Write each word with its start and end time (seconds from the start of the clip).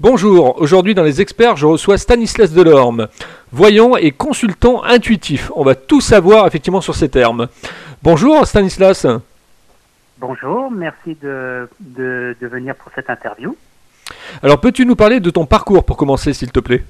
Bonjour, 0.00 0.60
aujourd'hui 0.60 0.92
dans 0.92 1.04
les 1.04 1.20
experts, 1.20 1.56
je 1.56 1.66
reçois 1.66 1.98
Stanislas 1.98 2.52
Delorme, 2.52 3.06
voyant 3.52 3.94
et 3.94 4.10
consultant 4.10 4.82
intuitif. 4.82 5.52
On 5.54 5.62
va 5.62 5.76
tout 5.76 6.00
savoir 6.00 6.48
effectivement 6.48 6.80
sur 6.80 6.96
ces 6.96 7.08
termes. 7.08 7.46
Bonjour 8.02 8.44
Stanislas. 8.44 9.06
Bonjour, 10.18 10.68
merci 10.72 11.16
de, 11.22 11.68
de, 11.78 12.36
de 12.40 12.46
venir 12.48 12.74
pour 12.74 12.90
cette 12.96 13.08
interview. 13.08 13.56
Alors 14.42 14.60
peux-tu 14.60 14.84
nous 14.84 14.96
parler 14.96 15.20
de 15.20 15.30
ton 15.30 15.46
parcours 15.46 15.84
pour 15.84 15.96
commencer 15.96 16.32
s'il 16.32 16.50
te 16.50 16.58
plaît? 16.58 16.82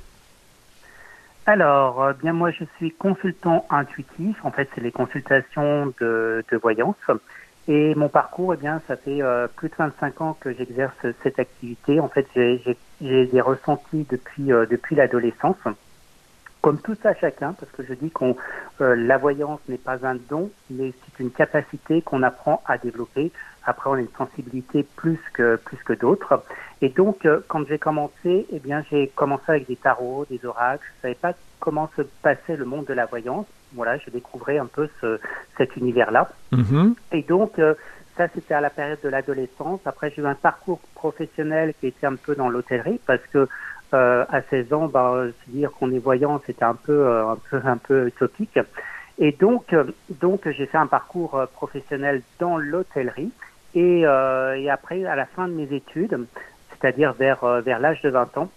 Alors, 1.45 2.03
euh, 2.03 2.13
bien 2.15 2.33
moi 2.33 2.53
je 2.53 2.65
suis 2.79 2.91
consultant 2.91 3.67
intuitif, 3.69 4.35
en 4.45 4.51
fait 4.51 4.71
c'est 4.75 4.81
les 4.81 4.93
consultations 4.93 5.93
de, 6.01 6.43
de 6.51 6.57
voyance. 6.57 6.97
Et 7.67 7.95
mon 7.95 8.09
parcours, 8.09 8.53
eh 8.55 8.57
bien, 8.59 8.83
ça 8.87 8.97
fait 8.97 9.23
euh, 9.23 9.47
plus 9.49 9.71
de 9.71 9.75
25 9.77 10.21
ans 10.21 10.37
que 10.39 10.53
j'exerce 10.53 10.95
cette 11.23 11.39
activité. 11.39 11.99
En 11.99 12.09
fait, 12.09 12.27
j'ai 12.35 12.77
des 13.01 13.41
ressentis 13.41 14.07
depuis 14.11 14.53
euh, 14.53 14.67
depuis 14.67 14.95
l'adolescence, 14.97 15.57
comme 16.65 16.79
tout 16.79 16.97
ça 17.03 17.15
chacun, 17.15 17.53
parce 17.53 17.71
que 17.73 17.83
je 17.83 17.93
dis 17.93 18.11
qu'on 18.11 18.37
euh, 18.81 18.95
la 18.97 19.19
voyance 19.19 19.61
n'est 19.69 19.77
pas 19.77 20.07
un 20.07 20.15
don, 20.15 20.51
mais 20.71 20.93
c'est 20.93 21.23
une 21.23 21.31
capacité 21.31 22.01
qu'on 22.01 22.23
apprend 22.23 22.63
à 22.67 22.79
développer. 22.79 23.33
Après, 23.67 23.91
on 23.91 23.95
a 23.95 24.01
une 24.01 24.09
sensibilité 24.17 24.83
plus 24.83 25.21
que 25.35 25.57
plus 25.57 25.77
que 25.85 25.93
d'autres. 25.93 26.43
Et 26.81 26.89
donc, 26.89 27.27
euh, 27.27 27.41
quand 27.49 27.67
j'ai 27.67 27.79
commencé, 27.79 28.47
eh 28.51 28.59
bien, 28.61 28.83
j'ai 28.91 29.09
commencé 29.09 29.45
avec 29.49 29.69
des 29.69 29.77
tarots, 29.77 30.27
des 30.31 30.45
oracles. 30.47 30.87
Je 30.97 31.03
savais 31.03 31.15
pas 31.15 31.33
comment 31.61 31.91
se 31.97 32.03
passait 32.23 32.57
le 32.57 32.65
monde 32.65 32.87
de 32.87 32.95
la 32.95 33.07
voyance. 33.07 33.47
Voilà, 33.75 33.99
je 33.99 34.11
découvrais 34.11 34.59
un 34.59 34.67
peu 34.67 34.89
ce, 35.01 35.21
cet 35.57 35.77
univers-là. 35.77 36.29
Mhm. 36.53 36.95
Et 37.13 37.23
donc, 37.23 37.59
euh, 37.59 37.75
ça, 38.17 38.29
c'était 38.35 38.55
à 38.55 38.61
la 38.61 38.71
période 38.71 39.01
de 39.03 39.09
l'adolescence. 39.09 39.81
Après, 39.85 40.13
j'ai 40.15 40.23
eu 40.23 40.27
un 40.27 40.35
parcours 40.35 40.81
professionnel 40.95 41.75
qui 41.81 41.89
était 41.89 42.07
un 42.07 42.17
peu 42.17 42.35
dans 42.35 42.49
l'hôtellerie 42.49 43.01
parce 43.07 43.25
que 43.33 43.49
euh, 43.93 44.25
à 44.29 44.43
16 44.43 44.73
ans, 44.73 44.87
bah, 44.87 45.27
se 45.45 45.51
dire 45.51 45.71
qu'on 45.73 45.93
est 45.93 45.99
voyant, 45.99 46.41
c'était 46.47 46.65
un 46.65 46.75
peu, 46.75 46.93
euh, 46.93 47.29
un 47.29 47.39
peu, 47.51 47.61
un 47.65 47.77
peu 47.77 48.07
utopique. 48.09 48.59
Et 49.19 49.33
donc, 49.33 49.75
donc, 50.09 50.49
j'ai 50.51 50.67
fait 50.67 50.79
un 50.79 50.89
parcours 50.89 51.41
professionnel 51.53 52.23
dans 52.41 52.57
l'hôtellerie. 52.57 53.31
Et, 53.77 54.01
et 54.01 54.71
après, 54.71 55.05
à 55.05 55.15
la 55.15 55.27
fin 55.27 55.47
de 55.47 55.53
mes 55.53 55.73
études, 55.73 56.27
c'est-à-dire 56.71 57.13
vers, 57.13 57.45
vers 57.63 57.79
l'âge 57.79 58.03
de 58.03 58.11
20 58.11 58.39
ans, 58.39 58.51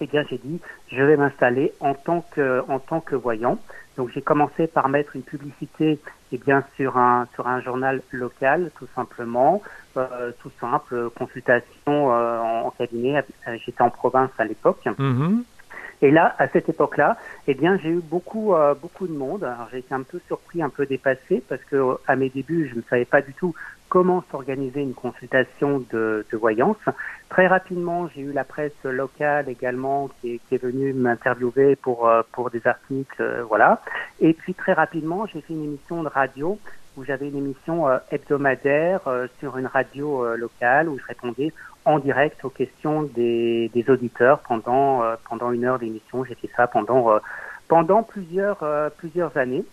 eh 0.00 0.06
bien, 0.06 0.24
j'ai 0.28 0.38
dit, 0.38 0.60
je 0.90 1.02
vais 1.02 1.16
m'installer 1.16 1.72
en 1.80 1.94
tant 1.94 2.22
que, 2.32 2.64
en 2.68 2.78
tant 2.78 3.00
que 3.00 3.14
voyant. 3.14 3.58
Donc, 3.96 4.10
j'ai 4.12 4.22
commencé 4.22 4.66
par 4.66 4.88
mettre 4.88 5.14
une 5.14 5.22
publicité, 5.22 6.00
eh 6.32 6.38
bien, 6.38 6.64
sur 6.76 6.96
un, 6.96 7.28
sur 7.34 7.46
un 7.46 7.60
journal 7.60 8.02
local, 8.10 8.72
tout 8.76 8.88
simplement, 8.94 9.62
euh, 9.96 10.32
tout 10.40 10.50
simple, 10.60 11.10
consultation 11.10 12.12
euh, 12.12 12.38
en, 12.40 12.66
en 12.66 12.70
cabinet. 12.72 13.24
Euh, 13.46 13.56
J'étais 13.64 13.82
en 13.82 13.90
province 13.90 14.30
à 14.38 14.44
l'époque. 14.44 14.84
Mhm. 14.98 15.44
Et 16.02 16.10
là, 16.10 16.34
à 16.38 16.48
cette 16.48 16.68
époque-là, 16.68 17.16
eh 17.46 17.54
bien, 17.54 17.78
j'ai 17.78 17.88
eu 17.90 18.00
beaucoup, 18.00 18.54
euh, 18.54 18.74
beaucoup 18.74 19.06
de 19.06 19.12
monde. 19.12 19.44
Alors, 19.44 19.68
j'ai 19.70 19.78
été 19.78 19.94
un 19.94 20.02
peu 20.02 20.20
surpris, 20.26 20.62
un 20.62 20.70
peu 20.70 20.86
dépassé, 20.86 21.44
parce 21.48 21.64
que 21.64 21.76
euh, 21.76 21.94
à 22.06 22.16
mes 22.16 22.30
débuts, 22.30 22.68
je 22.70 22.76
ne 22.76 22.82
savais 22.90 23.04
pas 23.04 23.22
du 23.22 23.34
tout 23.34 23.54
comment 23.94 24.24
s'organiser 24.28 24.80
une 24.80 24.92
consultation 24.92 25.84
de, 25.92 26.26
voyance. 26.32 26.84
Très 27.28 27.46
rapidement, 27.46 28.08
j'ai 28.08 28.22
eu 28.22 28.32
la 28.32 28.42
presse 28.42 28.82
locale 28.82 29.48
également 29.48 30.10
qui 30.20 30.32
est, 30.32 30.40
qui 30.48 30.56
est 30.56 30.58
venue 30.58 30.92
m'interviewer 30.92 31.76
pour, 31.76 32.08
euh, 32.08 32.22
pour 32.32 32.50
des 32.50 32.66
articles, 32.66 33.22
euh, 33.22 33.44
voilà. 33.44 33.80
Et 34.18 34.32
puis 34.32 34.52
très 34.52 34.72
rapidement, 34.72 35.26
j'ai 35.26 35.40
fait 35.42 35.52
une 35.52 35.62
émission 35.62 36.02
de 36.02 36.08
radio 36.08 36.58
où 36.96 37.04
j'avais 37.04 37.28
une 37.28 37.36
émission 37.36 37.86
euh, 37.86 37.98
hebdomadaire 38.10 39.02
sur 39.38 39.58
une 39.58 39.68
radio 39.68 40.34
locale 40.34 40.88
où 40.88 40.98
je 40.98 41.04
répondais 41.06 41.52
en 41.84 42.00
direct 42.00 42.44
aux 42.44 42.50
questions 42.50 43.04
des, 43.04 43.70
des 43.72 43.88
auditeurs 43.90 44.40
pendant 44.40 45.02
pendant 45.28 45.52
une 45.52 45.64
heure 45.66 45.78
d'émission. 45.78 46.24
J'ai 46.24 46.34
fait 46.34 46.50
ça 46.56 46.66
pendant 46.66 47.20
pendant 47.68 48.02
plusieurs 48.02 48.58
plusieurs 48.96 49.36
années. 49.36 49.64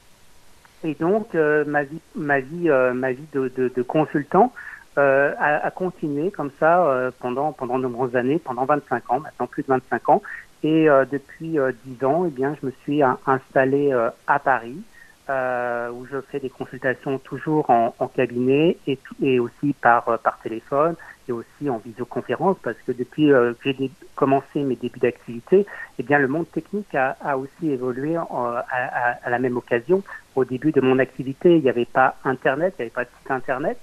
Et 0.83 0.95
donc 0.95 1.35
euh, 1.35 1.63
ma 1.65 1.83
vie 1.83 2.01
ma 2.15 2.39
vie 2.39 2.69
euh, 2.69 2.93
ma 2.93 3.13
vie 3.13 3.27
de, 3.33 3.49
de, 3.49 3.69
de 3.69 3.81
consultant 3.83 4.53
euh, 4.97 5.33
a, 5.39 5.57
a 5.65 5.71
continué 5.71 6.31
comme 6.31 6.51
ça 6.59 6.85
euh, 6.87 7.11
pendant 7.19 7.53
pendant 7.53 7.77
de 7.77 7.83
nombreuses 7.83 8.15
années, 8.15 8.39
pendant 8.39 8.65
25 8.65 9.09
ans, 9.11 9.19
maintenant 9.21 9.47
plus 9.47 9.63
de 9.63 9.67
25 9.69 10.09
ans. 10.09 10.21
Et 10.63 10.89
euh, 10.89 11.05
depuis 11.05 11.59
euh, 11.59 11.71
10 11.85 12.03
ans, 12.05 12.25
eh 12.27 12.31
bien, 12.31 12.55
je 12.61 12.65
me 12.67 12.71
suis 12.83 13.01
in- 13.03 13.19
installé 13.25 13.91
euh, 13.93 14.09
à 14.27 14.39
Paris, 14.39 14.85
euh, 15.29 15.89
où 15.91 16.05
je 16.07 16.21
fais 16.31 16.39
des 16.39 16.49
consultations 16.49 17.19
toujours 17.19 17.69
en, 17.69 17.95
en 17.99 18.07
cabinet 18.09 18.81
et, 18.87 19.01
et 19.21 19.39
aussi 19.39 19.73
par 19.81 20.09
euh, 20.09 20.17
par 20.17 20.39
téléphone 20.39 20.95
aussi 21.31 21.69
en 21.69 21.79
visioconférence, 21.79 22.57
parce 22.63 22.81
que 22.83 22.91
depuis 22.91 23.31
euh, 23.31 23.53
que 23.63 23.71
j'ai 23.73 23.91
commencé 24.15 24.63
mes 24.63 24.75
débuts 24.75 24.99
d'activité, 24.99 25.65
eh 25.97 26.03
bien, 26.03 26.19
le 26.19 26.27
monde 26.27 26.49
technique 26.51 26.93
a, 26.95 27.17
a 27.21 27.37
aussi 27.37 27.69
évolué 27.71 28.17
euh, 28.17 28.21
à- 28.29 29.17
à 29.23 29.29
la 29.29 29.39
même 29.39 29.57
occasion. 29.57 30.03
Au 30.35 30.45
début 30.45 30.71
de 30.71 30.81
mon 30.81 30.99
activité, 30.99 31.57
il 31.57 31.63
n'y 31.63 31.69
avait 31.69 31.85
pas 31.85 32.17
Internet, 32.23 32.75
il 32.77 32.81
n'y 32.81 32.83
avait 32.83 32.91
pas 32.91 33.03
de 33.05 33.09
site 33.19 33.31
Internet. 33.31 33.79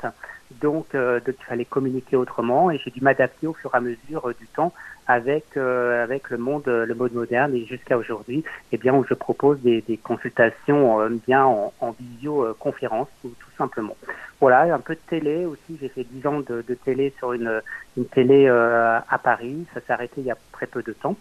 Donc, 0.50 0.94
euh, 0.94 1.20
donc, 1.20 1.36
il 1.38 1.44
fallait 1.44 1.64
communiquer 1.64 2.16
autrement 2.16 2.70
et 2.70 2.78
j'ai 2.78 2.90
dû 2.90 3.00
m'adapter 3.02 3.46
au 3.46 3.52
fur 3.52 3.70
et 3.74 3.76
à 3.76 3.80
mesure 3.80 4.28
euh, 4.28 4.34
du 4.38 4.46
temps 4.46 4.72
avec 5.06 5.56
euh, 5.56 6.02
avec 6.02 6.30
le 6.30 6.38
monde 6.38 6.68
euh, 6.68 6.86
le 6.86 6.94
monde 6.94 7.12
moderne 7.12 7.54
et 7.54 7.66
jusqu'à 7.66 7.98
aujourd'hui, 7.98 8.44
eh 8.72 8.78
bien 8.78 8.94
où 8.94 9.04
je 9.08 9.14
propose 9.14 9.60
des, 9.60 9.82
des 9.82 9.98
consultations 9.98 11.00
euh, 11.00 11.10
bien 11.26 11.44
en, 11.44 11.72
en 11.80 11.90
visioconférence 11.92 13.08
tout, 13.20 13.32
tout 13.38 13.50
simplement. 13.58 13.96
Voilà, 14.40 14.74
un 14.74 14.78
peu 14.78 14.94
de 14.94 15.00
télé 15.08 15.44
aussi. 15.44 15.78
J'ai 15.80 15.88
fait 15.88 16.04
10 16.04 16.26
ans 16.26 16.40
de, 16.40 16.64
de 16.66 16.74
télé 16.74 17.12
sur 17.18 17.32
une 17.32 17.60
une 17.96 18.06
télé 18.06 18.48
à 18.48 19.18
Paris. 19.22 19.66
Ça 19.74 19.80
s'est 19.80 19.92
arrêté 19.92 20.20
il 20.20 20.26
y 20.26 20.30
a 20.30 20.38
très 20.52 20.66
peu 20.66 20.82
de 20.82 20.92
temps. 20.92 21.16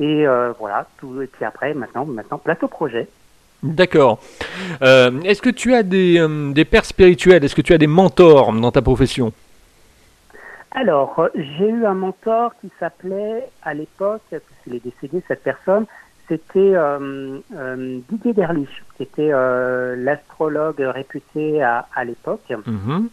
Et 0.00 0.24
voilà, 0.58 0.86
tout. 0.96 1.20
Et 1.20 1.26
puis 1.26 1.44
après, 1.44 1.74
maintenant, 1.74 2.06
maintenant, 2.06 2.38
plateau 2.38 2.68
projet. 2.68 3.08
D'accord. 3.62 4.18
Euh, 4.82 5.20
Est-ce 5.20 5.40
que 5.40 5.50
tu 5.50 5.72
as 5.72 5.84
des, 5.84 6.18
euh, 6.18 6.52
des 6.52 6.64
pères 6.64 6.84
spirituels? 6.84 7.44
Est-ce 7.44 7.54
que 7.54 7.62
tu 7.62 7.72
as 7.72 7.78
des 7.78 7.86
mentors 7.86 8.52
dans 8.52 8.72
ta 8.72 8.82
profession? 8.82 9.32
Alors, 10.72 11.28
j'ai 11.34 11.68
eu 11.68 11.84
un 11.84 11.94
mentor 11.94 12.54
qui 12.60 12.70
s'appelait, 12.80 13.48
à 13.62 13.74
l'époque, 13.74 14.22
puisqu'il 14.30 14.74
est 14.74 14.84
décédé, 14.84 15.22
cette 15.28 15.42
personne, 15.42 15.84
c'était 16.28 16.74
euh, 16.74 17.38
euh, 17.54 17.98
Didier 18.08 18.32
Derlich, 18.32 18.82
qui 18.96 19.02
était 19.04 19.30
l'astrologue 19.96 20.80
réputé 20.80 21.62
à, 21.62 21.86
à 21.94 22.04
l'époque. 22.04 22.52
Mhm. 22.66 23.10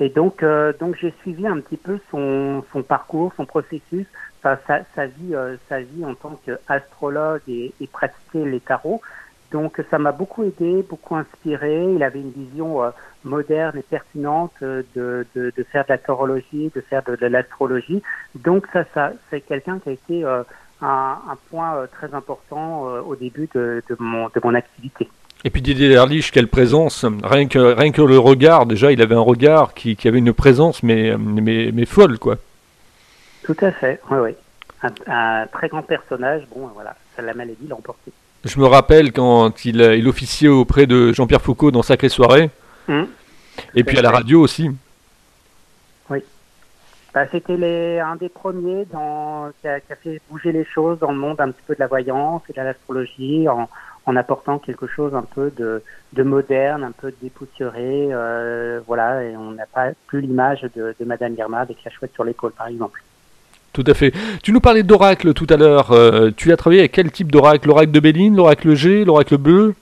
Et 0.00 0.10
donc, 0.10 0.44
donc 0.80 0.96
j'ai 1.00 1.14
suivi 1.22 1.46
un 1.46 1.60
petit 1.60 1.76
peu 1.76 1.98
son, 2.10 2.62
son 2.72 2.82
parcours, 2.82 3.32
son 3.36 3.46
processus, 3.46 4.06
sa, 4.42 4.58
sa 4.66 5.06
vie, 5.06 5.34
sa 5.68 5.80
vie 5.80 6.04
en 6.04 6.14
tant 6.14 6.38
qu'astrologue 6.44 7.42
et, 7.48 7.72
et 7.80 7.86
pratiquer 7.86 8.44
les 8.44 8.60
tarots. 8.60 9.00
Donc, 9.52 9.80
ça 9.90 9.98
m'a 9.98 10.12
beaucoup 10.12 10.42
aidé, 10.44 10.84
beaucoup 10.88 11.14
inspiré. 11.14 11.92
Il 11.94 12.02
avait 12.02 12.20
une 12.20 12.32
vision 12.32 12.82
euh, 12.82 12.90
moderne 13.24 13.76
et 13.78 13.82
pertinente 13.82 14.52
euh, 14.62 14.82
de, 14.96 15.26
de, 15.34 15.52
de 15.56 15.62
faire 15.64 15.84
de 15.84 15.90
la 15.90 15.98
tarologie, 15.98 16.72
de 16.74 16.80
faire 16.80 17.02
de, 17.02 17.16
de 17.16 17.26
l'astrologie. 17.26 18.02
Donc, 18.34 18.66
ça, 18.72 18.84
ça 18.94 19.12
c'est 19.28 19.42
quelqu'un 19.42 19.78
qui 19.78 19.90
a 19.90 19.92
été 19.92 20.24
euh, 20.24 20.42
un, 20.80 21.18
un 21.30 21.36
point 21.50 21.86
très 21.92 22.14
important 22.14 22.88
euh, 22.88 23.02
au 23.02 23.14
début 23.14 23.48
de, 23.54 23.82
de, 23.88 23.96
mon, 23.98 24.26
de 24.28 24.40
mon 24.42 24.54
activité. 24.54 25.08
Et 25.44 25.50
puis 25.50 25.60
Didier 25.60 25.88
Derlich, 25.88 26.30
quelle 26.30 26.48
présence 26.48 27.04
rien 27.24 27.48
que, 27.48 27.58
rien 27.58 27.90
que 27.90 28.02
le 28.02 28.18
regard, 28.18 28.64
déjà, 28.64 28.92
il 28.92 29.02
avait 29.02 29.16
un 29.16 29.20
regard 29.20 29.74
qui, 29.74 29.96
qui 29.96 30.06
avait 30.06 30.18
une 30.18 30.32
présence, 30.32 30.82
mais, 30.82 31.16
mais, 31.18 31.70
mais 31.74 31.84
folle, 31.84 32.18
quoi. 32.18 32.36
Tout 33.42 33.56
à 33.60 33.72
fait, 33.72 34.00
oui, 34.10 34.18
oui. 34.18 34.30
Un, 34.84 34.92
un 35.08 35.46
très 35.48 35.68
grand 35.68 35.82
personnage. 35.82 36.42
Bon, 36.54 36.68
voilà, 36.74 36.94
ça, 37.16 37.22
la 37.22 37.34
maladie 37.34 37.66
l'a 37.68 37.74
emporté. 37.74 38.12
Je 38.44 38.58
me 38.58 38.66
rappelle 38.66 39.12
quand 39.12 39.64
il, 39.64 39.80
il 39.80 40.08
officiait 40.08 40.48
auprès 40.48 40.86
de 40.86 41.12
Jean-Pierre 41.12 41.42
Foucault 41.42 41.70
dans 41.70 41.82
Sacrée 41.82 42.08
Soirée, 42.08 42.50
Hum. 42.88 43.06
et 43.76 43.84
puis 43.84 43.96
à 43.98 44.02
la 44.02 44.10
radio 44.10 44.40
aussi. 44.40 44.70
Bah, 47.14 47.26
C'était 47.30 47.58
les- 47.58 47.98
un 48.00 48.16
des 48.16 48.30
premiers 48.30 48.86
dans, 48.90 49.50
qui, 49.60 49.68
a, 49.68 49.80
qui 49.80 49.92
a 49.92 49.96
fait 49.96 50.18
bouger 50.30 50.50
les 50.50 50.64
choses 50.64 50.98
dans 50.98 51.12
le 51.12 51.18
monde 51.18 51.38
un 51.42 51.50
petit 51.50 51.60
peu 51.66 51.74
de 51.74 51.80
la 51.80 51.86
voyance 51.86 52.40
et 52.48 52.54
de 52.54 52.62
l'astrologie 52.62 53.46
en, 53.50 53.68
en 54.06 54.16
apportant 54.16 54.58
quelque 54.58 54.86
chose 54.86 55.14
un 55.14 55.20
peu 55.20 55.50
de, 55.54 55.82
de 56.14 56.22
moderne, 56.22 56.82
un 56.82 56.90
peu 56.92 57.12
dépoussiéré. 57.20 58.08
Euh, 58.10 58.80
voilà, 58.86 59.22
et 59.24 59.36
on 59.36 59.50
n'a 59.50 59.66
pas 59.66 59.90
plus 60.06 60.22
l'image 60.22 60.62
de, 60.74 60.94
de 60.98 61.04
Madame 61.04 61.34
Irma 61.36 61.58
avec 61.60 61.84
la 61.84 61.90
chouette 61.90 62.14
sur 62.14 62.24
l'épaule, 62.24 62.52
par 62.52 62.68
exemple. 62.68 63.02
Tout 63.72 63.84
à 63.86 63.94
fait. 63.94 64.12
Tu 64.42 64.52
nous 64.52 64.60
parlais 64.60 64.82
d'oracle 64.82 65.32
tout 65.32 65.46
à 65.48 65.56
l'heure. 65.56 65.92
Euh, 65.92 66.30
tu 66.36 66.52
as 66.52 66.56
travaillé 66.56 66.80
avec 66.80 66.92
quel 66.92 67.10
type 67.10 67.32
d'oracle? 67.32 67.68
L'oracle 67.68 67.90
de 67.90 68.00
Béline, 68.00 68.36
l'oracle 68.36 68.74
G, 68.74 69.04
l'oracle 69.04 69.38
bleu? 69.38 69.74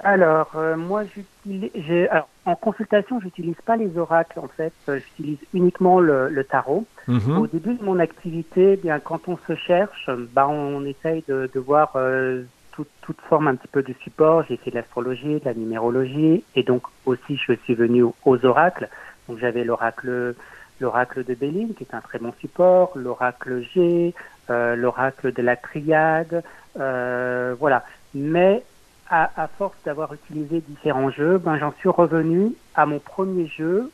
Alors, 0.00 0.52
euh, 0.54 0.76
moi, 0.76 1.02
j'utilise, 1.04 2.08
en 2.44 2.54
consultation, 2.54 3.20
j'utilise 3.20 3.56
pas 3.66 3.76
les 3.76 3.98
oracles, 3.98 4.38
en 4.38 4.46
fait. 4.46 4.72
Euh, 4.88 5.00
J'utilise 5.00 5.38
uniquement 5.52 5.98
le, 5.98 6.28
le 6.28 6.44
tarot. 6.44 6.86
Mhm. 7.08 7.38
Au 7.38 7.46
début 7.46 7.74
de 7.74 7.84
mon 7.84 7.98
activité, 7.98 8.74
eh 8.74 8.76
bien 8.76 9.00
quand 9.00 9.28
on 9.28 9.38
se 9.48 9.54
cherche, 9.56 10.08
bah 10.32 10.46
on 10.48 10.84
essaye 10.84 11.24
de, 11.26 11.50
de 11.52 11.60
voir 11.60 11.92
euh, 11.96 12.42
toute, 12.72 12.88
toute 13.02 13.20
forme 13.28 13.48
un 13.48 13.56
petit 13.56 13.68
peu 13.68 13.82
de 13.82 13.94
support. 14.04 14.44
J'ai 14.48 14.56
fait 14.58 14.70
de 14.70 14.76
l'astrologie, 14.76 15.40
de 15.40 15.44
la 15.44 15.54
numérologie, 15.54 16.44
et 16.54 16.62
donc 16.62 16.82
aussi 17.06 17.36
je 17.36 17.54
suis 17.64 17.74
venu 17.74 18.02
aux, 18.02 18.14
aux 18.24 18.44
oracles. 18.44 18.88
Donc 19.28 19.38
j'avais 19.40 19.64
l'oracle 19.64 20.34
l'oracle 20.80 21.24
de 21.24 21.34
Béline, 21.34 21.74
qui 21.74 21.84
est 21.84 21.94
un 21.94 22.00
très 22.00 22.18
bon 22.18 22.32
support, 22.40 22.92
l'oracle 22.96 23.62
G, 23.74 24.14
l'oracle 24.48 25.32
de 25.32 25.42
la 25.42 25.56
triade, 25.56 26.42
voilà. 26.74 27.84
Mais 28.14 28.62
à, 29.10 29.30
à 29.42 29.48
force 29.48 29.76
d'avoir 29.84 30.14
utilisé 30.14 30.62
différents 30.66 31.10
jeux, 31.10 31.38
ben, 31.38 31.58
j'en 31.58 31.72
suis 31.72 31.88
revenu 31.88 32.52
à 32.74 32.86
mon 32.86 32.98
premier 32.98 33.46
jeu, 33.46 33.90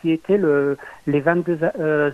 qui 0.00 0.12
était 0.12 0.36
le, 0.36 0.76
les 1.06 1.20
22 1.20 1.58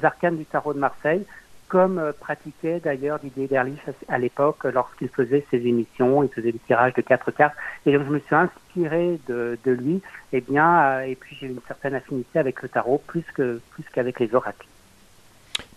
arcanes 0.02 0.36
du 0.36 0.44
tarot 0.44 0.74
de 0.74 0.78
Marseille, 0.78 1.26
comme 1.72 1.98
euh, 1.98 2.12
pratiquait 2.12 2.80
d'ailleurs 2.84 3.18
Didier 3.18 3.48
Derlich 3.48 3.78
à, 4.06 4.18
l'époque 4.18 4.64
lorsqu'il 4.64 5.08
faisait 5.08 5.42
ses 5.50 5.56
émissions, 5.56 6.22
il 6.22 6.28
faisait 6.28 6.52
des 6.52 6.58
tirages 6.58 6.92
de 6.92 7.00
quatre 7.00 7.30
cartes. 7.30 7.54
Et 7.86 7.92
donc 7.94 8.04
je 8.06 8.12
me 8.12 8.18
suis 8.18 8.34
inspiré 8.34 9.18
de, 9.26 9.58
de 9.64 9.72
lui, 9.72 9.94
et 9.94 10.36
eh 10.36 10.40
bien, 10.42 10.82
euh, 10.82 11.00
et 11.00 11.14
puis 11.14 11.34
j'ai 11.40 11.46
une 11.46 11.60
certaine 11.66 11.94
affinité 11.94 12.38
avec 12.38 12.60
le 12.60 12.68
tarot 12.68 13.00
plus 13.06 13.24
que 13.34 13.58
plus 13.70 13.84
qu'avec 13.90 14.20
les 14.20 14.34
oracles. 14.34 14.66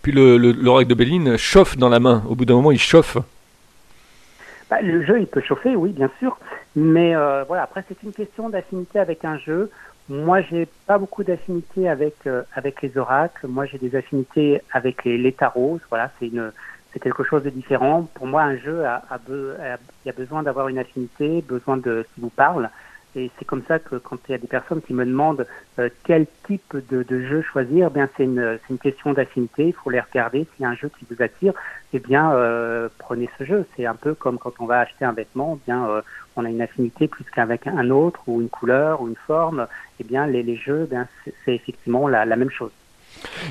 Puis 0.02 0.12
l'oracle 0.12 0.90
de 0.90 0.96
Béline 0.96 1.38
chauffe 1.38 1.78
dans 1.78 1.88
la 1.88 2.02
main. 2.02 2.24
Au 2.28 2.36
bout 2.36 2.44
d'un 2.44 2.56
moment, 2.56 2.74
il 2.74 2.80
chauffe. 2.80 3.18
Bah, 4.70 4.82
le 4.82 5.06
jeu, 5.06 5.22
il 5.22 5.28
peut 5.28 5.42
chauffer, 5.42 5.78
oui, 5.78 5.92
bien 5.92 6.12
sûr. 6.20 6.38
Mais 6.76 7.16
euh, 7.16 7.46
voilà, 7.48 7.64
après, 7.64 7.86
c'est 7.88 8.04
une 8.04 8.12
question 8.12 8.50
d'affinité 8.50 9.00
avec 9.00 9.24
un 9.24 9.38
jeu. 9.38 9.72
Moi, 10.08 10.42
j'ai 10.44 10.68
pas 10.86 11.00
beaucoup 11.00 11.24
d'affinités 11.24 11.90
avec 11.90 12.28
euh, 12.28 12.44
avec 12.54 12.82
les 12.84 12.96
oracles. 12.98 13.48
Moi, 13.48 13.66
j'ai 13.66 13.80
des 13.80 13.96
affinités 13.96 14.62
avec 14.72 15.04
les, 15.04 15.18
les 15.18 15.34
tarots. 15.34 15.80
Voilà, 15.90 16.12
c'est 16.20 16.28
une 16.28 16.52
c'est 16.94 17.00
quelque 17.00 17.24
chose 17.24 17.44
de 17.44 17.50
différent. 17.50 18.04
Pour 18.16 18.28
moi, 18.28 18.44
un 18.44 18.58
jeu 18.58 18.86
a, 18.86 19.04
a, 19.10 19.16
a, 19.16 19.78
a 20.10 20.12
besoin 20.14 20.44
d'avoir 20.44 20.68
une 20.70 20.78
affinité, 20.78 21.42
besoin 21.42 21.78
de 21.78 22.06
qui 22.14 22.22
vous 22.22 22.30
parle. 22.30 22.70
Et 23.18 23.32
c'est 23.40 23.46
comme 23.46 23.64
ça 23.68 23.80
que 23.80 23.96
quand 23.96 24.18
il 24.28 24.34
y 24.34 24.36
a 24.36 24.38
des 24.38 24.48
personnes 24.48 24.82
qui 24.82 24.94
me 24.94 25.06
demandent 25.06 25.48
euh, 25.80 25.90
quel 26.04 26.28
type 26.46 26.76
de, 26.90 27.04
de, 27.04 27.22
jeu 27.22 27.42
choisir, 27.42 27.88
eh 27.90 27.94
bien 27.94 28.10
c'est 28.18 28.26
une, 28.26 28.60
une 28.70 28.78
question 28.78 29.14
d'affinité. 29.14 29.68
Il 29.68 29.74
faut 29.74 29.90
les 29.90 30.02
regarder. 30.02 30.46
S'il 30.56 30.64
y 30.64 30.66
a 30.66 30.70
un 30.70 30.76
jeu 30.76 30.92
qui 31.00 31.06
vous 31.10 31.24
attire, 31.24 31.54
eh 31.94 32.00
bien 32.00 32.34
euh, 32.34 32.90
prenez 32.98 33.30
ce 33.38 33.46
jeu. 33.46 33.66
C'est 33.76 33.86
un 33.86 33.96
peu 33.96 34.16
comme 34.16 34.38
quand 34.38 34.54
on 34.60 34.66
va 34.66 34.80
acheter 34.80 35.06
un 35.06 35.14
vêtement. 35.14 35.58
Eh 35.62 35.66
bien 35.66 35.88
euh, 35.88 36.02
on 36.36 36.44
a 36.44 36.50
une 36.50 36.62
affinité 36.62 37.08
plus 37.08 37.24
qu'avec 37.24 37.68
un 37.68 37.90
autre 37.90 38.20
ou 38.28 38.42
une 38.42 38.50
couleur 38.50 39.02
ou 39.02 39.08
une 39.08 39.16
forme. 39.16 39.68
Eh 40.02 40.04
bien 40.04 40.28
les, 40.28 40.44
les 40.44 40.58
jeux, 40.58 40.90
eh 40.92 41.32
c'est 41.46 41.56
effectivement 41.56 42.10
la, 42.10 42.26
la 42.26 42.36
même 42.36 42.52
chose. 42.52 42.72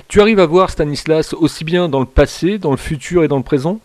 Tu 0.08 0.20
arrives 0.20 0.40
à 0.40 0.46
voir 0.46 0.68
Stanislas 0.68 1.32
aussi 1.32 1.64
bien 1.64 1.88
dans 1.88 2.00
le 2.00 2.06
passé, 2.06 2.58
dans 2.58 2.70
le 2.70 2.76
futur 2.76 3.24
et 3.24 3.28
dans 3.28 3.38
le 3.38 3.42
présent? 3.42 3.80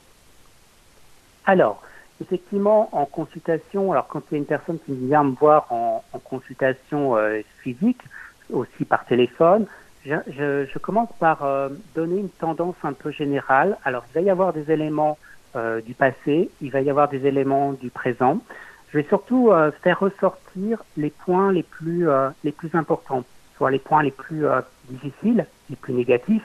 Alors, 1.45 1.81
Effectivement, 2.21 2.89
en 2.91 3.05
consultation, 3.05 3.93
alors 3.93 4.07
quand 4.07 4.21
il 4.29 4.33
y 4.33 4.35
a 4.35 4.39
une 4.39 4.45
personne 4.45 4.77
qui 4.85 4.93
vient 4.93 5.23
me 5.23 5.35
voir 5.35 5.71
en, 5.71 6.03
consultation 6.25 7.15
euh, 7.15 7.41
physique, 7.61 8.01
aussi 8.51 8.83
par 8.83 9.05
téléphone, 9.05 9.67
je, 10.05 10.77
commence 10.79 11.09
par 11.19 11.45
euh, 11.45 11.69
donner 11.95 12.17
une 12.17 12.29
tendance 12.29 12.75
un 12.83 12.93
peu 12.93 13.11
générale. 13.11 13.77
Alors, 13.85 14.03
il 14.09 14.13
va 14.15 14.21
y 14.21 14.29
avoir 14.29 14.53
des 14.53 14.69
éléments 14.71 15.17
euh, 15.55 15.81
du 15.81 15.93
passé, 15.93 16.49
il 16.61 16.71
va 16.71 16.81
y 16.81 16.89
avoir 16.89 17.07
des 17.07 17.25
éléments 17.25 17.71
du 17.73 17.89
présent. 17.89 18.39
Je 18.91 18.97
vais 18.97 19.05
surtout 19.07 19.51
faire 19.83 19.99
ressortir 19.99 20.83
les 20.97 21.11
points 21.11 21.51
les 21.51 21.61
plus 21.61 22.07
les 22.43 22.51
plus 22.51 22.73
importants, 22.73 23.23
soit 23.55 23.69
les 23.69 23.77
points 23.77 24.01
les 24.01 24.09
plus 24.09 24.45
difficiles, 24.89 25.45
les 25.69 25.75
plus 25.75 25.93
négatifs, 25.93 26.41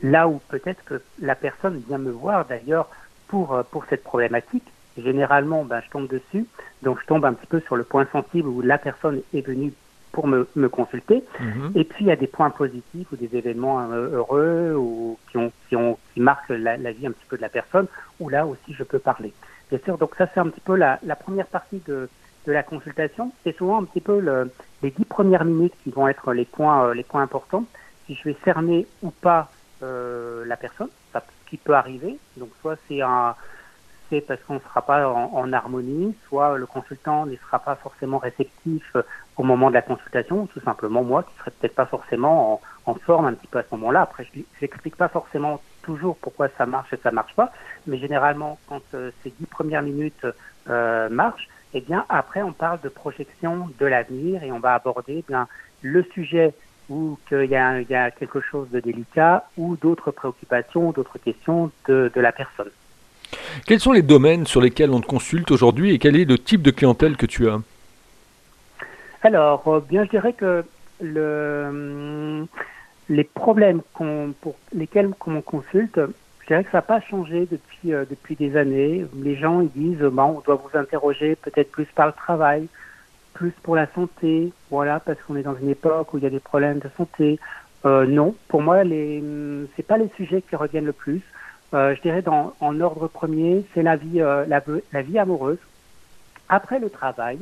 là 0.00 0.28
où 0.28 0.40
peut-être 0.50 0.84
que 0.84 1.02
la 1.20 1.34
personne 1.34 1.82
vient 1.88 1.98
me 1.98 2.12
voir 2.12 2.44
d'ailleurs 2.44 2.88
pour 3.26 3.60
pour 3.72 3.86
cette 3.86 4.04
problématique 4.04 4.70
généralement, 4.96 5.64
ben, 5.64 5.80
je 5.84 5.90
tombe 5.90 6.08
dessus. 6.08 6.46
Donc, 6.82 7.00
je 7.00 7.06
tombe 7.06 7.24
un 7.24 7.32
petit 7.32 7.46
peu 7.46 7.60
sur 7.60 7.76
le 7.76 7.84
point 7.84 8.06
sensible 8.12 8.48
où 8.48 8.60
la 8.62 8.78
personne 8.78 9.20
est 9.34 9.46
venue 9.46 9.72
pour 10.12 10.26
me, 10.26 10.48
me 10.56 10.68
consulter. 10.68 11.22
Mm-hmm. 11.40 11.78
Et 11.78 11.84
puis, 11.84 12.04
il 12.04 12.08
y 12.08 12.12
a 12.12 12.16
des 12.16 12.26
points 12.26 12.50
positifs 12.50 13.06
ou 13.12 13.16
des 13.16 13.36
événements 13.36 13.80
euh, 13.92 14.16
heureux 14.16 14.74
ou 14.76 15.18
qui, 15.30 15.38
ont, 15.38 15.52
qui, 15.68 15.76
ont, 15.76 15.98
qui 16.12 16.20
marquent 16.20 16.48
la, 16.48 16.76
la, 16.76 16.92
vie 16.92 17.06
un 17.06 17.12
petit 17.12 17.26
peu 17.28 17.36
de 17.36 17.42
la 17.42 17.48
personne, 17.48 17.86
où 18.18 18.28
là 18.28 18.46
aussi, 18.46 18.74
je 18.74 18.82
peux 18.82 18.98
parler. 18.98 19.32
Bien 19.70 19.78
sûr, 19.84 19.98
donc 19.98 20.14
ça, 20.16 20.26
c'est 20.32 20.40
un 20.40 20.48
petit 20.48 20.60
peu 20.60 20.74
la, 20.74 20.98
la 21.04 21.14
première 21.14 21.46
partie 21.46 21.80
de, 21.86 22.08
de 22.46 22.52
la 22.52 22.62
consultation. 22.62 23.32
C'est 23.44 23.56
souvent 23.56 23.80
un 23.80 23.84
petit 23.84 24.00
peu 24.00 24.18
le, 24.18 24.50
les 24.82 24.90
dix 24.90 25.04
premières 25.04 25.44
minutes 25.44 25.74
qui 25.84 25.90
vont 25.90 26.08
être 26.08 26.32
les 26.32 26.44
points, 26.44 26.86
euh, 26.86 26.94
les 26.94 27.04
points 27.04 27.22
importants. 27.22 27.64
Si 28.06 28.16
je 28.16 28.24
vais 28.24 28.36
cerner 28.44 28.86
ou 29.02 29.10
pas 29.10 29.50
euh, 29.82 30.44
la 30.44 30.56
personne, 30.56 30.88
ça, 31.12 31.22
qui 31.48 31.56
peut 31.56 31.74
arriver. 31.74 32.18
Donc, 32.36 32.50
soit 32.60 32.76
c'est 32.88 33.02
un 33.02 33.34
parce 34.20 34.40
qu'on 34.42 34.54
ne 34.54 34.60
sera 34.60 34.82
pas 34.82 35.08
en, 35.08 35.52
harmonie, 35.52 36.16
soit 36.26 36.58
le 36.58 36.66
consultant 36.66 37.26
ne 37.26 37.36
sera 37.36 37.60
pas 37.60 37.76
forcément 37.76 38.18
réceptif 38.18 38.84
euh, 38.96 39.02
au 39.36 39.44
moment 39.44 39.68
de 39.68 39.74
la 39.74 39.82
consultation, 39.82 40.42
ou 40.42 40.46
tout 40.48 40.60
simplement 40.60 41.04
moi 41.04 41.22
qui 41.22 41.30
serais 41.38 41.52
peut-être 41.52 41.76
pas 41.76 41.86
forcément 41.86 42.60
en, 42.86 42.94
forme 42.94 43.26
un 43.26 43.34
petit 43.34 43.46
peu 43.46 43.58
à 43.58 43.62
ce 43.62 43.68
moment-là. 43.76 44.02
Après, 44.02 44.26
je 44.34 44.40
n'explique 44.60 44.96
pas 44.96 45.08
forcément 45.08 45.60
toujours 45.82 46.16
pourquoi 46.16 46.48
ça 46.58 46.66
marche 46.66 46.92
et 46.92 46.96
ça 46.96 47.12
marche 47.12 47.34
pas, 47.34 47.52
mais 47.86 47.98
généralement 47.98 48.58
quand 48.68 48.82
euh, 48.94 49.12
ces 49.22 49.30
dix 49.38 49.46
premières 49.46 49.82
minutes 49.82 50.26
euh, 50.68 51.08
marchent, 51.08 51.48
eh 51.72 51.80
bien 51.80 52.04
après 52.08 52.42
on 52.42 52.52
parle 52.52 52.80
de 52.80 52.88
projection 52.88 53.70
de 53.78 53.86
l'avenir 53.86 54.42
et 54.42 54.50
on 54.50 54.58
va 54.58 54.74
aborder 54.74 55.18
eh 55.18 55.24
bien 55.26 55.46
le 55.82 56.02
sujet 56.02 56.52
ou 56.88 57.16
qu'il 57.28 57.44
y, 57.44 57.92
y, 57.92 57.94
a 57.94 58.10
quelque 58.10 58.40
chose 58.40 58.68
de 58.70 58.80
délicat 58.80 59.44
ou 59.56 59.76
d'autres 59.76 60.10
préoccupations, 60.10 60.90
d'autres 60.90 61.18
questions 61.18 61.70
de 61.86 62.10
la 62.16 62.32
personne. 62.32 62.70
Quels 63.66 63.80
sont 63.80 63.92
les 63.92 64.02
domaines 64.02 64.46
sur 64.46 64.60
lesquels 64.60 64.90
on 64.90 65.00
te 65.00 65.06
consulte 65.06 65.50
aujourd'hui 65.50 65.92
et 65.92 65.98
quel 65.98 66.16
est 66.16 66.24
le 66.24 66.38
type 66.38 66.62
de 66.62 66.70
clientèle 66.70 67.16
que 67.16 67.26
tu 67.26 67.48
as 67.48 67.60
Alors, 69.22 69.66
euh, 69.68 69.80
bien, 69.80 70.04
je 70.04 70.10
dirais 70.10 70.32
que 70.32 70.64
le, 71.00 72.46
les 73.08 73.24
problèmes 73.24 73.82
pour 73.92 74.56
lesquels 74.74 75.10
on 75.26 75.40
consulte, 75.40 76.00
je 76.40 76.46
dirais 76.46 76.64
que 76.64 76.70
ça 76.70 76.78
n'a 76.78 76.82
pas 76.82 77.00
changé 77.00 77.46
depuis, 77.50 77.92
euh, 77.92 78.04
depuis 78.08 78.36
des 78.36 78.56
années. 78.56 79.06
Les 79.22 79.36
gens 79.36 79.60
ils 79.60 79.70
disent 79.70 80.02
bah, 80.12 80.24
on 80.24 80.40
doit 80.40 80.56
vous 80.56 80.78
interroger 80.78 81.36
peut-être 81.36 81.70
plus 81.70 81.86
par 81.94 82.06
le 82.06 82.12
travail, 82.12 82.66
plus 83.34 83.52
pour 83.62 83.76
la 83.76 83.86
santé, 83.94 84.52
voilà, 84.70 85.00
parce 85.00 85.18
qu'on 85.22 85.36
est 85.36 85.42
dans 85.42 85.56
une 85.56 85.70
époque 85.70 86.12
où 86.12 86.18
il 86.18 86.24
y 86.24 86.26
a 86.26 86.30
des 86.30 86.40
problèmes 86.40 86.80
de 86.80 86.90
santé. 86.96 87.38
Non, 87.84 88.34
pour 88.48 88.60
moi, 88.60 88.84
les 88.84 89.24
c'est 89.74 89.86
pas 89.86 89.96
les 89.96 90.10
sujets 90.16 90.42
qui 90.42 90.54
reviennent 90.54 90.84
le 90.84 90.92
plus. 90.92 91.22
Euh, 91.72 91.94
je 91.94 92.02
dirais 92.02 92.22
dans, 92.22 92.54
en 92.60 92.80
ordre 92.80 93.06
premier, 93.06 93.64
c'est 93.74 93.82
la 93.82 93.96
vie, 93.96 94.20
euh, 94.20 94.44
la, 94.46 94.60
la, 94.92 95.02
vie 95.02 95.18
amoureuse. 95.18 95.58
Après 96.48 96.80
le 96.80 96.90
travail, 96.90 97.38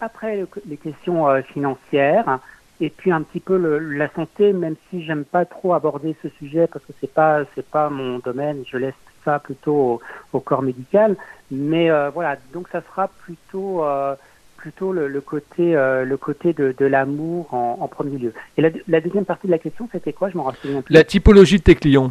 après 0.00 0.38
le, 0.38 0.48
les 0.66 0.78
questions 0.78 1.28
euh, 1.28 1.42
financières, 1.42 2.38
et 2.80 2.88
puis 2.88 3.10
un 3.10 3.22
petit 3.22 3.40
peu 3.40 3.58
le, 3.58 3.78
la 3.78 4.08
santé, 4.14 4.54
même 4.54 4.76
si 4.88 5.04
j'aime 5.04 5.24
pas 5.24 5.44
trop 5.44 5.74
aborder 5.74 6.16
ce 6.22 6.28
sujet 6.30 6.66
parce 6.66 6.84
que 6.84 6.92
c'est 7.00 7.12
pas 7.12 7.42
c'est 7.54 7.66
pas 7.66 7.90
mon 7.90 8.18
domaine, 8.18 8.64
je 8.70 8.78
laisse 8.78 8.94
ça 9.24 9.38
plutôt 9.40 9.74
au, 9.74 10.00
au 10.32 10.40
corps 10.40 10.62
médical. 10.62 11.16
Mais 11.50 11.90
euh, 11.90 12.08
voilà, 12.10 12.36
donc 12.54 12.68
ça 12.72 12.80
sera 12.80 13.08
plutôt 13.08 13.84
euh, 13.84 14.14
plutôt 14.56 14.92
le, 14.94 15.06
le 15.06 15.20
côté 15.20 15.74
le 15.74 16.16
côté 16.16 16.54
de, 16.54 16.74
de 16.76 16.86
l'amour 16.86 17.52
en, 17.52 17.76
en, 17.80 17.88
premier 17.88 18.16
lieu. 18.16 18.32
Et 18.56 18.62
la, 18.62 18.70
la, 18.88 19.00
deuxième 19.02 19.26
partie 19.26 19.46
de 19.46 19.52
la 19.52 19.58
question, 19.58 19.86
c'était 19.92 20.14
quoi? 20.14 20.30
Je 20.30 20.36
m'en 20.38 20.44
rappelle 20.44 20.82
plus. 20.82 20.94
La 20.94 21.04
typologie 21.04 21.58
de 21.58 21.62
tes 21.62 21.74
clients. 21.74 22.10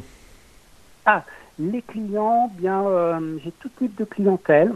Ah, 1.05 1.23
les 1.57 1.81
clients, 1.81 2.49
bien, 2.55 2.85
euh, 2.85 3.37
j'ai 3.43 3.51
tout 3.53 3.69
type 3.69 3.95
de 3.95 4.05
clientèle. 4.05 4.73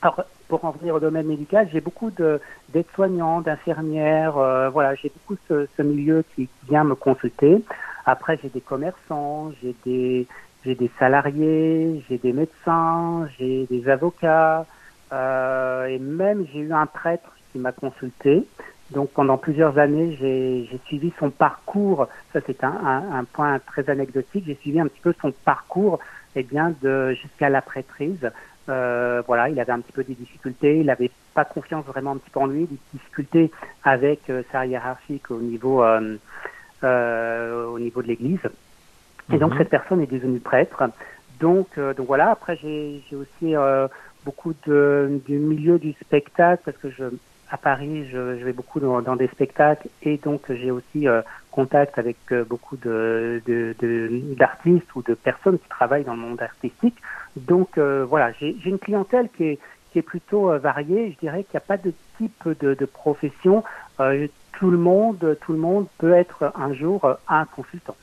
Alors, 0.00 0.24
pour 0.48 0.64
en 0.64 0.72
venir 0.72 0.94
au 0.94 1.00
domaine 1.00 1.26
médical, 1.26 1.68
j'ai 1.72 1.80
beaucoup 1.80 2.10
d'aides-soignants, 2.10 3.40
d'infirmières, 3.40 4.36
euh, 4.36 4.68
voilà, 4.68 4.94
j'ai 4.96 5.10
beaucoup 5.10 5.36
ce, 5.48 5.82
milieu 5.82 6.24
qui, 6.34 6.48
qui, 6.48 6.66
vient 6.66 6.84
me 6.84 6.94
consulter. 6.94 7.64
Après, 8.04 8.38
j'ai 8.42 8.50
des 8.50 8.60
commerçants, 8.60 9.52
j'ai 9.62 9.76
des, 9.84 10.28
j'ai 10.64 10.74
des 10.74 10.90
salariés, 10.98 12.04
j'ai 12.08 12.18
des 12.18 12.32
médecins, 12.32 13.28
j'ai 13.38 13.66
des 13.68 13.88
avocats, 13.88 14.66
euh, 15.12 15.86
et 15.86 15.98
même 15.98 16.46
j'ai 16.52 16.58
eu 16.60 16.72
un 16.72 16.86
prêtre 16.86 17.32
qui 17.50 17.58
m'a 17.58 17.72
consulté. 17.72 18.50
Donc 18.92 19.10
pendant 19.10 19.38
plusieurs 19.38 19.78
années, 19.78 20.16
j'ai 20.20 20.80
suivi 20.86 21.12
son 21.18 21.30
parcours. 21.30 22.08
Ça 22.32 22.40
c'est 22.46 22.62
un, 22.64 22.76
un, 22.84 23.18
un, 23.20 23.24
point 23.24 23.58
très 23.58 23.88
anecdotique. 23.88 24.44
J'ai 24.46 24.56
suivi 24.56 24.80
un 24.80 24.86
petit 24.86 25.00
peu 25.00 25.14
son 25.20 25.32
parcours, 25.44 25.98
eh 26.36 26.42
bien 26.42 26.74
de 26.82 27.12
jusqu'à 27.12 27.48
la 27.48 27.62
prêtrise. 27.62 28.30
Euh, 28.68 29.22
voilà, 29.26 29.48
il 29.48 29.58
avait 29.58 29.72
un 29.72 29.80
petit 29.80 29.92
peu 29.92 30.04
des 30.04 30.14
difficultés. 30.14 30.78
Il 30.78 30.86
n'avait 30.86 31.10
pas 31.34 31.44
confiance 31.44 31.84
vraiment 31.86 32.12
un 32.12 32.16
petit 32.18 32.30
peu 32.30 32.40
en 32.40 32.46
lui, 32.46 32.66
des 32.66 32.78
difficultés 32.92 33.50
avec 33.82 34.28
euh, 34.30 34.42
sa 34.52 34.66
hiérarchique 34.66 35.30
au 35.30 35.38
niveau 35.38 35.82
euh, 35.82 36.16
au 37.66 37.78
niveau 37.78 38.02
de 38.02 38.08
l'Église. 38.08 38.40
Et 39.32 39.38
donc 39.38 39.52
-hmm. 39.52 39.58
cette 39.58 39.70
personne 39.70 40.00
est 40.02 40.12
devenue 40.12 40.40
prêtre. 40.40 40.82
Donc 41.40 41.78
donc 41.78 42.06
voilà. 42.06 42.30
Après 42.30 42.56
j'ai 42.56 43.16
aussi 43.22 43.54
beaucoup 44.24 44.54
de, 44.66 45.20
du 45.26 45.38
milieu 45.38 45.78
du 45.78 45.92
spectacle 46.04 46.62
parce 46.64 46.76
que 46.76 46.90
je 46.90 47.04
à 47.52 47.58
Paris, 47.58 48.08
je, 48.10 48.18
vais 48.18 48.54
beaucoup 48.54 48.80
dans, 48.80 49.14
des 49.14 49.28
spectacles 49.28 49.88
et 50.02 50.16
donc 50.16 50.40
j'ai 50.48 50.70
aussi 50.70 51.06
euh, 51.06 51.20
contact 51.50 51.98
avec 51.98 52.16
euh, 52.32 52.44
beaucoup 52.44 52.78
de, 52.78 53.42
d'artistes 54.38 54.94
ou 54.96 55.02
de 55.02 55.12
personnes 55.12 55.58
qui 55.58 55.68
travaillent 55.68 56.04
dans 56.04 56.14
le 56.14 56.22
monde 56.22 56.40
artistique. 56.40 56.96
Donc 57.36 57.76
euh, 57.76 58.06
voilà, 58.08 58.32
j'ai, 58.40 58.56
une 58.64 58.78
clientèle 58.78 59.28
qui 59.36 59.44
est, 59.44 59.58
qui 59.92 59.98
est 59.98 60.02
plutôt 60.02 60.58
variée. 60.58 61.12
Je 61.14 61.18
dirais 61.20 61.44
qu'il 61.44 61.52
n'y 61.52 61.58
a 61.58 61.60
pas 61.60 61.76
de 61.76 61.92
type 62.16 62.48
de, 62.60 62.72
de 62.72 62.84
profession. 62.86 63.62
Tout 63.98 64.70
le 64.70 64.78
monde, 64.78 65.36
tout 65.42 65.52
le 65.52 65.58
monde 65.58 65.86
peut 65.98 66.12
être 66.12 66.52
un 66.54 66.72
jour 66.72 67.16
un 67.28 67.44
consultant. 67.44 67.96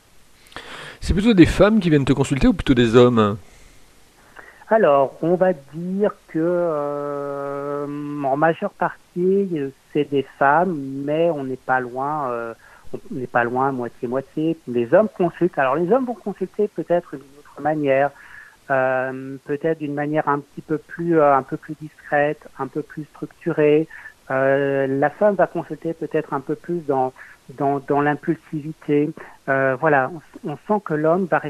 C'est 1.01 1.13
plutôt 1.13 1.33
des 1.33 1.47
femmes 1.47 1.79
qui 1.79 1.89
viennent 1.89 2.05
te 2.05 2.13
consulter 2.13 2.47
ou 2.47 2.53
plutôt 2.53 2.75
des 2.75 2.95
hommes? 2.95 3.37
Alors, 4.71 5.17
on 5.23 5.33
va 5.33 5.53
dire 5.73 6.13
que 6.27 6.37
euh, 6.37 7.87
en 8.23 8.37
majeure 8.37 8.69
partie, 8.69 9.49
c'est 9.91 10.07
des 10.11 10.21
femmes, 10.37 10.77
mais 11.05 11.31
on 11.31 11.43
n'est 11.43 11.55
pas 11.55 11.79
loin, 11.79 12.29
euh, 12.29 12.53
on 12.93 13.15
n'est 13.15 13.25
pas 13.25 13.43
loin 13.43 13.71
moitié-moitié. 13.71 14.59
Les 14.67 14.93
hommes 14.93 15.09
consultent. 15.09 15.57
Alors, 15.57 15.75
les 15.75 15.91
hommes 15.91 16.05
vont 16.05 16.13
consulter 16.13 16.67
peut-être 16.67 17.15
d'une 17.15 17.39
autre 17.39 17.61
manière. 17.61 18.11
Euh, 18.69 19.37
peut-être 19.45 19.79
d'une 19.79 19.95
manière 19.95 20.29
un 20.29 20.39
petit 20.39 20.61
peu 20.61 20.77
plus 20.77 21.19
un 21.19 21.41
peu 21.41 21.57
plus 21.57 21.73
discrète, 21.81 22.47
un 22.59 22.67
peu 22.67 22.83
plus 22.83 23.05
structurée. 23.05 23.87
la 24.29 25.09
femme 25.09 25.33
va 25.33 25.47
consulter 25.47 25.93
peut-être 25.93 26.33
un 26.35 26.41
peu 26.41 26.53
plus 26.53 26.81
dans 26.85 27.11
dans, 27.57 27.79
dans 27.79 28.01
l'impulsivité. 28.01 29.09
Euh, 29.47 29.75
voilà, 29.79 30.11
on, 30.45 30.55
sent 30.55 30.81
que 30.85 30.93
l'homme 30.93 31.25
va, 31.25 31.41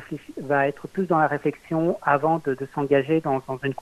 va 0.41 0.67
être 0.67 0.87
plus 0.87 1.05
dans 1.05 1.19
la 1.19 1.27
réflexion 1.27 1.97
avant 2.01 2.41
de, 2.45 2.53
de 2.53 2.67
s'engager 2.73 3.21
dans, 3.21 3.41
dans, 3.47 3.59
une 3.63 3.73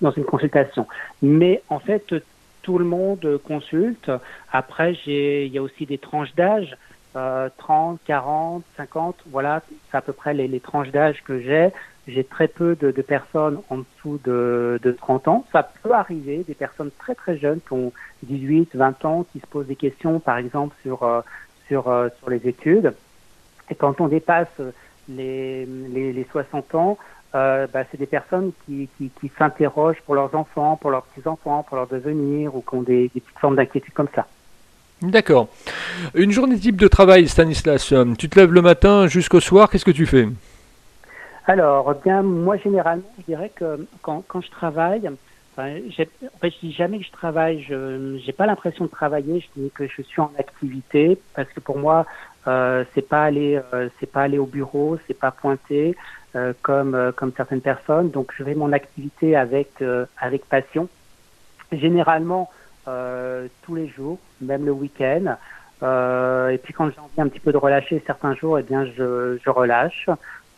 dans 0.00 0.10
une 0.10 0.24
consultation. 0.24 0.86
Mais 1.22 1.62
en 1.68 1.78
fait, 1.78 2.14
tout 2.62 2.78
le 2.78 2.84
monde 2.84 3.40
consulte. 3.44 4.10
Après, 4.52 4.94
il 5.06 5.48
y 5.48 5.58
a 5.58 5.62
aussi 5.62 5.86
des 5.86 5.98
tranches 5.98 6.34
d'âge. 6.34 6.76
Euh, 7.16 7.48
30, 7.58 8.00
40, 8.06 8.64
50, 8.76 9.16
voilà, 9.26 9.62
c'est 9.88 9.96
à 9.96 10.00
peu 10.00 10.12
près 10.12 10.34
les, 10.34 10.48
les 10.48 10.58
tranches 10.58 10.90
d'âge 10.90 11.22
que 11.22 11.38
j'ai. 11.40 11.68
J'ai 12.06 12.24
très 12.24 12.48
peu 12.48 12.76
de, 12.76 12.90
personnes 13.00 13.60
en 13.70 13.78
dessous 13.78 14.20
de, 14.24 14.78
de 14.82 14.92
30 14.92 15.28
ans. 15.28 15.46
Ça 15.52 15.62
peut 15.62 15.92
arriver, 15.92 16.44
des 16.46 16.54
personnes 16.54 16.90
très 16.98 17.14
très 17.14 17.38
jeunes 17.38 17.60
qui 17.66 17.72
ont 17.72 17.92
18, 18.24 18.70
20 18.74 19.04
ans, 19.06 19.26
qui 19.32 19.40
se 19.40 19.46
posent 19.46 19.66
des 19.66 19.76
questions, 19.76 20.20
par 20.20 20.36
exemple, 20.36 20.76
sur, 20.82 21.02
euh, 21.02 21.22
sur, 21.66 21.88
euh, 21.88 22.08
sur 22.18 22.28
les 22.28 22.46
études. 22.46 22.92
Et 23.70 23.74
quand 23.74 24.02
on 24.02 24.08
dépasse 24.08 24.48
les, 25.08 25.64
les, 25.64 26.12
les 26.12 26.26
60 26.30 26.74
ans, 26.74 26.98
euh, 27.34 27.66
bah, 27.72 27.84
c'est 27.90 27.98
des 27.98 28.06
personnes 28.06 28.52
qui, 28.66 28.88
qui, 28.98 29.10
qui 29.18 29.32
s'interrogent 29.38 30.02
pour 30.04 30.14
leurs 30.14 30.34
enfants, 30.34 30.76
pour 30.76 30.90
leurs 30.90 31.04
petits-enfants, 31.04 31.64
pour 31.66 31.76
leur 31.76 31.86
devenir, 31.86 32.54
ou 32.54 32.60
qui 32.60 32.74
ont 32.74 32.82
des, 32.82 33.10
des 33.14 33.20
petites 33.20 33.38
formes 33.38 33.56
d'inquiétude 33.56 33.94
comme 33.94 34.08
ça. 34.14 34.26
D'accord. 35.00 35.48
Une 36.14 36.30
journée 36.30 36.58
type 36.58 36.76
de 36.76 36.86
travail, 36.86 37.28
Stanislas, 37.28 37.92
tu 38.18 38.28
te 38.28 38.38
lèves 38.38 38.52
le 38.52 38.62
matin 38.62 39.06
jusqu'au 39.06 39.40
soir, 39.40 39.70
qu'est-ce 39.70 39.84
que 39.84 39.90
tu 39.90 40.06
fais? 40.06 40.28
Alors, 41.46 41.94
bien, 42.02 42.22
moi, 42.22 42.56
généralement, 42.56 43.12
je 43.18 43.24
dirais 43.24 43.50
que 43.54 43.86
quand, 44.02 44.22
quand 44.26 44.40
je 44.40 44.50
travaille, 44.50 45.10
enfin, 45.52 45.76
en 45.76 46.38
fait, 46.38 46.50
je 46.50 46.58
dis 46.60 46.72
jamais 46.72 46.98
que 46.98 47.04
je 47.04 47.12
travaille, 47.12 47.62
je 47.62 48.16
n'ai 48.26 48.32
pas 48.32 48.46
l'impression 48.46 48.86
de 48.86 48.90
travailler, 48.90 49.40
je 49.40 49.60
dis 49.60 49.70
que 49.70 49.86
je 49.86 50.02
suis 50.02 50.20
en 50.22 50.32
activité, 50.38 51.20
parce 51.34 51.48
que 51.52 51.60
pour 51.60 51.78
moi, 51.78 52.06
euh, 52.46 52.84
c'est 52.94 53.06
pas 53.06 53.24
aller, 53.24 53.60
euh, 53.72 53.88
c'est 54.00 54.10
pas 54.10 54.22
aller 54.22 54.38
au 54.38 54.46
bureau, 54.46 54.98
c'est 55.06 55.18
pas 55.18 55.30
pointer 55.30 55.94
euh, 56.34 56.52
comme 56.62 56.94
euh, 56.94 57.12
comme 57.12 57.32
certaines 57.36 57.60
personnes. 57.60 58.10
Donc, 58.10 58.32
je 58.36 58.42
vais 58.42 58.54
mon 58.54 58.72
activité 58.72 59.36
avec 59.36 59.82
euh, 59.82 60.06
avec 60.18 60.46
passion. 60.46 60.88
Généralement, 61.72 62.50
tous 63.62 63.74
les 63.74 63.88
jours, 63.88 64.18
même 64.42 64.66
le 64.66 64.72
week-end. 64.72 65.36
et 65.82 66.58
puis 66.58 66.74
quand 66.74 66.90
j'ai 66.90 66.98
envie 66.98 67.20
un 67.20 67.28
petit 67.28 67.40
peu 67.40 67.50
de 67.50 67.56
relâcher 67.56 68.02
certains 68.06 68.34
jours, 68.34 68.58
eh 68.58 68.62
bien, 68.62 68.84
je, 68.84 69.38
je 69.42 69.50
relâche. 69.50 70.08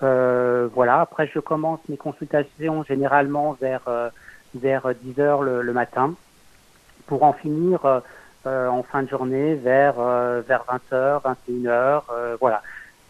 Euh, 0.03 0.69
voilà. 0.75 1.01
Après, 1.01 1.27
je 1.33 1.39
commence 1.39 1.81
mes 1.89 1.97
consultations 1.97 2.85
généralement 2.85 3.53
vers 3.61 3.83
euh, 3.89 4.11
vers 4.55 4.95
10 4.95 5.21
heures 5.21 5.43
le, 5.43 5.73
matin, 5.73 6.15
pour 7.07 7.23
en 7.23 7.33
finir 7.33 7.85
euh, 8.47 8.69
en 8.69 8.83
fin 8.83 9.03
de 9.03 9.09
journée 9.09 9.55
vers 9.55 9.95
vers 9.95 10.65
20 10.69 10.93
heures, 10.93 11.21
21 11.25 11.67
heures. 11.67 12.15
voilà. 12.41 12.63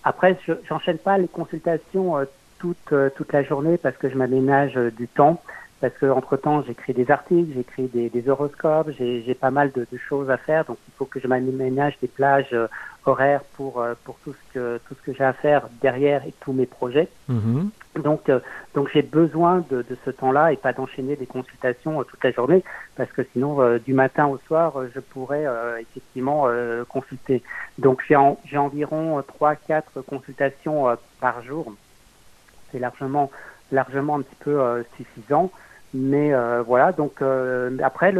Après, 0.04 0.38
je 0.46 0.52
j'enchaîne 0.68 0.98
pas 0.98 1.18
les 1.18 1.28
consultations 1.28 2.14
toute 2.58 2.94
toute 3.16 3.32
la 3.32 3.42
journée 3.42 3.76
parce 3.76 3.96
que 3.96 4.08
je 4.08 4.16
m'aménage 4.16 4.74
du 4.74 5.08
temps 5.08 5.42
parce 5.80 5.94
que 5.94 6.06
entre 6.06 6.36
temps 6.36 6.62
j'écris 6.62 6.94
des 6.94 7.10
articles, 7.10 7.52
j'écris 7.54 7.88
des, 7.88 8.08
des, 8.08 8.28
horoscopes, 8.28 8.90
j'ai 8.98 9.34
pas 9.34 9.50
mal 9.50 9.72
de, 9.72 9.86
de, 9.90 9.98
choses 9.98 10.30
à 10.30 10.36
faire, 10.36 10.64
donc 10.64 10.78
il 10.88 10.94
faut 10.96 11.04
que 11.04 11.20
je 11.20 11.26
m'aménage 11.26 11.98
des 12.00 12.08
plages 12.08 12.52
euh, 12.52 12.66
horaires 13.04 13.42
pour 13.56 13.80
euh, 13.80 13.94
pour 14.04 14.16
tout 14.24 14.32
ce 14.32 14.54
que 14.54 14.80
tout 14.88 14.94
ce 14.94 15.02
que 15.02 15.16
j'ai 15.16 15.24
à 15.24 15.34
faire 15.34 15.68
derrière 15.82 16.24
et 16.26 16.32
tous 16.40 16.52
mes 16.52 16.66
projets. 16.66 17.08
Mm-hmm. 17.30 18.02
Donc 18.02 18.28
euh, 18.30 18.40
donc 18.74 18.88
j'ai 18.92 19.02
besoin 19.02 19.64
de, 19.70 19.82
de 19.82 19.96
ce 20.04 20.10
temps-là 20.10 20.52
et 20.52 20.56
pas 20.56 20.72
d'enchaîner 20.72 21.14
des 21.14 21.26
consultations 21.26 22.02
toute 22.04 22.24
la 22.24 22.32
journée 22.32 22.64
parce 22.96 23.12
que 23.12 23.22
sinon 23.32 23.78
du 23.78 23.92
matin 23.92 24.26
au 24.26 24.38
soir 24.38 24.74
je 24.94 25.00
pourrais 25.00 25.44
effectivement 25.80 26.46
consulter. 26.88 27.42
Donc 27.78 28.02
j'ai 28.08 28.16
j'ai 28.44 28.58
environ 28.58 29.22
trois 29.26 29.54
quatre 29.56 30.00
consultations 30.02 30.96
par 31.20 31.42
jour. 31.42 31.74
C'est 32.72 32.78
largement 32.78 33.30
largement 33.72 34.16
un 34.16 34.22
petit 34.22 34.36
peu 34.40 34.84
suffisant. 34.96 35.50
Mais 35.96 36.34
euh, 36.34 36.62
voilà, 36.62 36.92
donc 36.92 37.22
euh, 37.22 37.70
après 37.82 38.14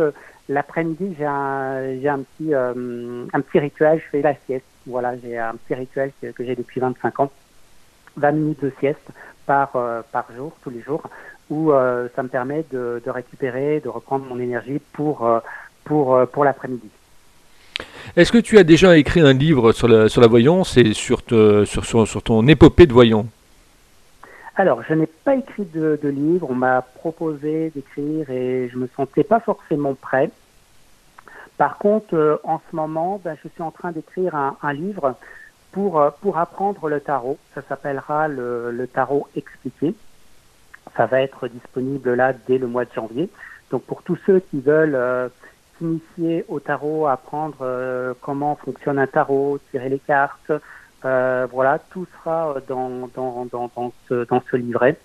l'après-midi, 0.49 1.15
j'ai 1.19 1.27
un 1.27 2.21
petit 2.21 2.55
euh, 2.55 3.27
rituel, 3.55 4.01
je 4.03 4.11
fais 4.11 4.23
la 4.23 4.35
sieste. 4.47 4.65
Voilà, 4.87 5.15
j'ai 5.23 5.37
un 5.37 5.55
petit 5.55 5.75
rituel 5.75 6.13
que, 6.23 6.45
j'ai 6.45 6.55
depuis 6.55 6.81
25 6.81 7.21
ans, 7.21 7.31
20 8.17 8.33
minutes 8.33 8.65
de 8.65 8.73
sieste 8.79 9.09
par 9.47 9.73
jour, 10.37 10.53
tous 10.63 10.71
les 10.71 10.81
jours, 10.81 11.03
où 11.51 11.73
ça 12.15 12.23
me 12.23 12.29
permet 12.29 12.65
de, 12.73 13.03
récupérer, 13.07 13.81
de 13.81 13.89
reprendre 13.89 14.25
mon 14.27 14.39
énergie 14.39 14.81
pour 14.93 15.25
l'après-midi. 16.45 16.89
Est-ce 18.17 18.31
que 18.31 18.39
tu 18.39 18.59
as 18.59 18.65
déjà 18.65 18.97
écrit 18.97 19.21
un 19.21 19.33
livre 19.33 19.73
sur 19.73 19.89
la, 19.89 20.27
voyance 20.29 20.77
et 20.77 20.95
sur 20.95 21.23
ton 21.23 22.47
épopée 22.47 22.87
de 22.87 22.93
voyant? 22.93 23.27
Alors, 24.59 24.83
je 24.83 24.95
n'ai 24.95 25.07
pas 25.07 25.37
écrit 25.37 25.67
de, 25.67 25.99
de 26.03 26.09
livre. 26.09 26.49
On 26.51 26.55
m'a 26.55 26.81
proposé 26.81 27.71
d'écrire 27.71 28.31
et 28.31 28.71
je 28.73 28.79
me 28.79 28.89
sentais 28.97 29.23
pas 29.23 29.39
forcément 29.39 29.95
prêt. 29.95 30.31
Par 31.59 31.77
contre, 31.77 32.15
euh, 32.15 32.37
en 32.43 32.61
ce 32.71 32.75
moment, 32.75 33.21
ben, 33.23 33.37
je 33.43 33.49
suis 33.49 33.63
en 33.63 33.71
train 33.71 33.93
d'écrire 33.93 34.35
un, 34.35 34.57
un, 34.63 34.73
livre 34.73 35.15
pour 35.73 36.01
euh, 36.01 36.11
pour 36.23 36.39
apprendre 36.39 36.89
le 36.89 37.01
tarot. 37.01 37.39
Ça 37.55 37.63
s'appellera 37.69 38.29
le, 38.29 38.71
le, 38.71 38.87
tarot 38.87 39.29
expliqué. 39.37 39.95
Ça 40.97 41.05
va 41.05 41.21
être 41.21 41.49
disponible 41.49 42.15
là 42.15 42.33
dès 42.33 42.57
le 42.57 42.67
mois 42.67 42.87
de 42.87 42.93
janvier. 42.95 43.29
Donc, 43.71 43.83
pour 43.83 44.03
tous 44.03 44.19
ceux 44.27 44.41
qui 44.41 44.61
veulent 44.61 44.95
euh, 44.95 45.29
s'initier 45.77 46.47
au 46.49 46.61
tarot, 46.61 47.07
apprendre 47.07 47.59
euh, 47.61 48.15
comment 48.23 48.57
fonctionne 48.57 48.99
un 48.99 49.07
tarot, 49.07 49.59
tirer 49.71 49.91
les 49.91 49.99
cartes, 49.99 50.53
voilà, 51.53 51.79
tout 51.91 52.07
sera 52.19 52.57
dans, 52.69 53.09
dans, 53.15 53.47
dans, 53.51 53.71
dans, 53.75 53.93
ce, 54.09 54.27
dans 54.27 54.43
ce 54.51 54.57
livret. 54.57 54.97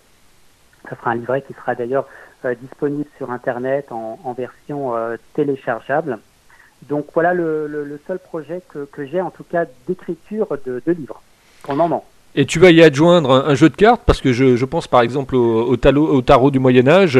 Ce 0.89 0.95
sera 0.95 1.11
un 1.11 1.15
livret 1.15 1.43
qui 1.43 1.53
sera 1.53 1.75
d'ailleurs 1.75 2.07
euh, 2.43 2.55
disponible 2.59 3.09
sur 3.17 3.29
Internet 3.29 3.91
en, 3.91 4.33
version 4.33 4.95
euh, 4.95 5.17
téléchargeable. 5.35 6.17
Donc 6.89 7.05
voilà 7.13 7.35
le, 7.35 7.67
le, 7.67 7.99
seul 8.07 8.17
projet 8.17 8.63
que, 8.69 8.85
que 8.91 9.05
j'ai 9.05 9.21
en 9.21 9.29
tout 9.29 9.43
cas 9.43 9.65
d'écriture 9.87 10.47
de, 10.65 10.81
de 10.83 10.91
livres 10.91 11.21
pour 11.61 11.73
le 11.73 11.77
moment. 11.77 12.03
Et 12.33 12.45
tu 12.45 12.57
vas 12.57 12.71
y 12.71 12.81
adjoindre 12.81 13.45
un, 13.47 13.53
jeu 13.53 13.69
de 13.69 13.75
cartes 13.75 14.01
parce 14.05 14.21
que 14.21 14.33
je, 14.33 14.55
je 14.55 14.65
pense 14.65 14.87
par 14.87 15.01
exemple 15.01 15.35
au, 15.35 15.75
talo, 15.77 16.07
au 16.07 16.21
tarot 16.23 16.49
du 16.49 16.57
Moyen 16.57 16.87
Âge, 16.87 17.19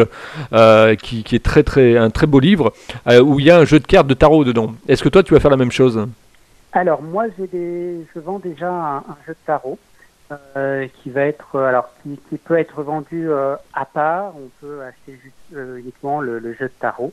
euh, 0.53 0.95
qui, 0.95 1.23
qui, 1.23 1.35
est 1.35 1.43
très 1.43 1.61
très 1.61 1.97
un 1.97 2.09
très 2.09 2.25
beau 2.25 2.39
livre 2.39 2.73
euh, 3.07 3.21
où 3.21 3.39
il 3.39 3.45
y 3.45 3.51
a 3.51 3.57
un 3.59 3.65
jeu 3.65 3.79
de 3.79 3.85
cartes 3.85 4.07
de 4.07 4.15
tarot 4.15 4.43
dedans. 4.43 4.73
Est-ce 4.88 5.03
que 5.03 5.09
toi 5.09 5.21
tu 5.21 5.35
vas 5.35 5.39
faire 5.39 5.51
la 5.51 5.57
même 5.57 5.71
chose? 5.71 6.07
Alors 6.73 7.01
moi 7.01 7.25
j'ai 7.37 7.47
des, 7.47 8.05
je 8.13 8.19
vends 8.19 8.39
déjà 8.39 8.69
un, 8.71 8.97
un 8.97 9.17
jeu 9.25 9.33
de 9.33 9.45
tarot 9.45 9.77
euh, 10.55 10.87
qui 11.01 11.09
va 11.09 11.25
être, 11.25 11.59
alors 11.59 11.89
qui, 12.01 12.19
qui 12.29 12.37
peut 12.37 12.57
être 12.57 12.83
vendu 12.83 13.29
euh, 13.29 13.55
à 13.73 13.85
part. 13.85 14.33
On 14.37 14.49
peut 14.61 14.81
acheter 14.81 15.19
juste, 15.21 15.35
euh, 15.53 15.77
uniquement 15.77 16.21
le, 16.21 16.39
le, 16.39 16.53
jeu 16.53 16.65
de 16.65 16.73
tarot. 16.79 17.11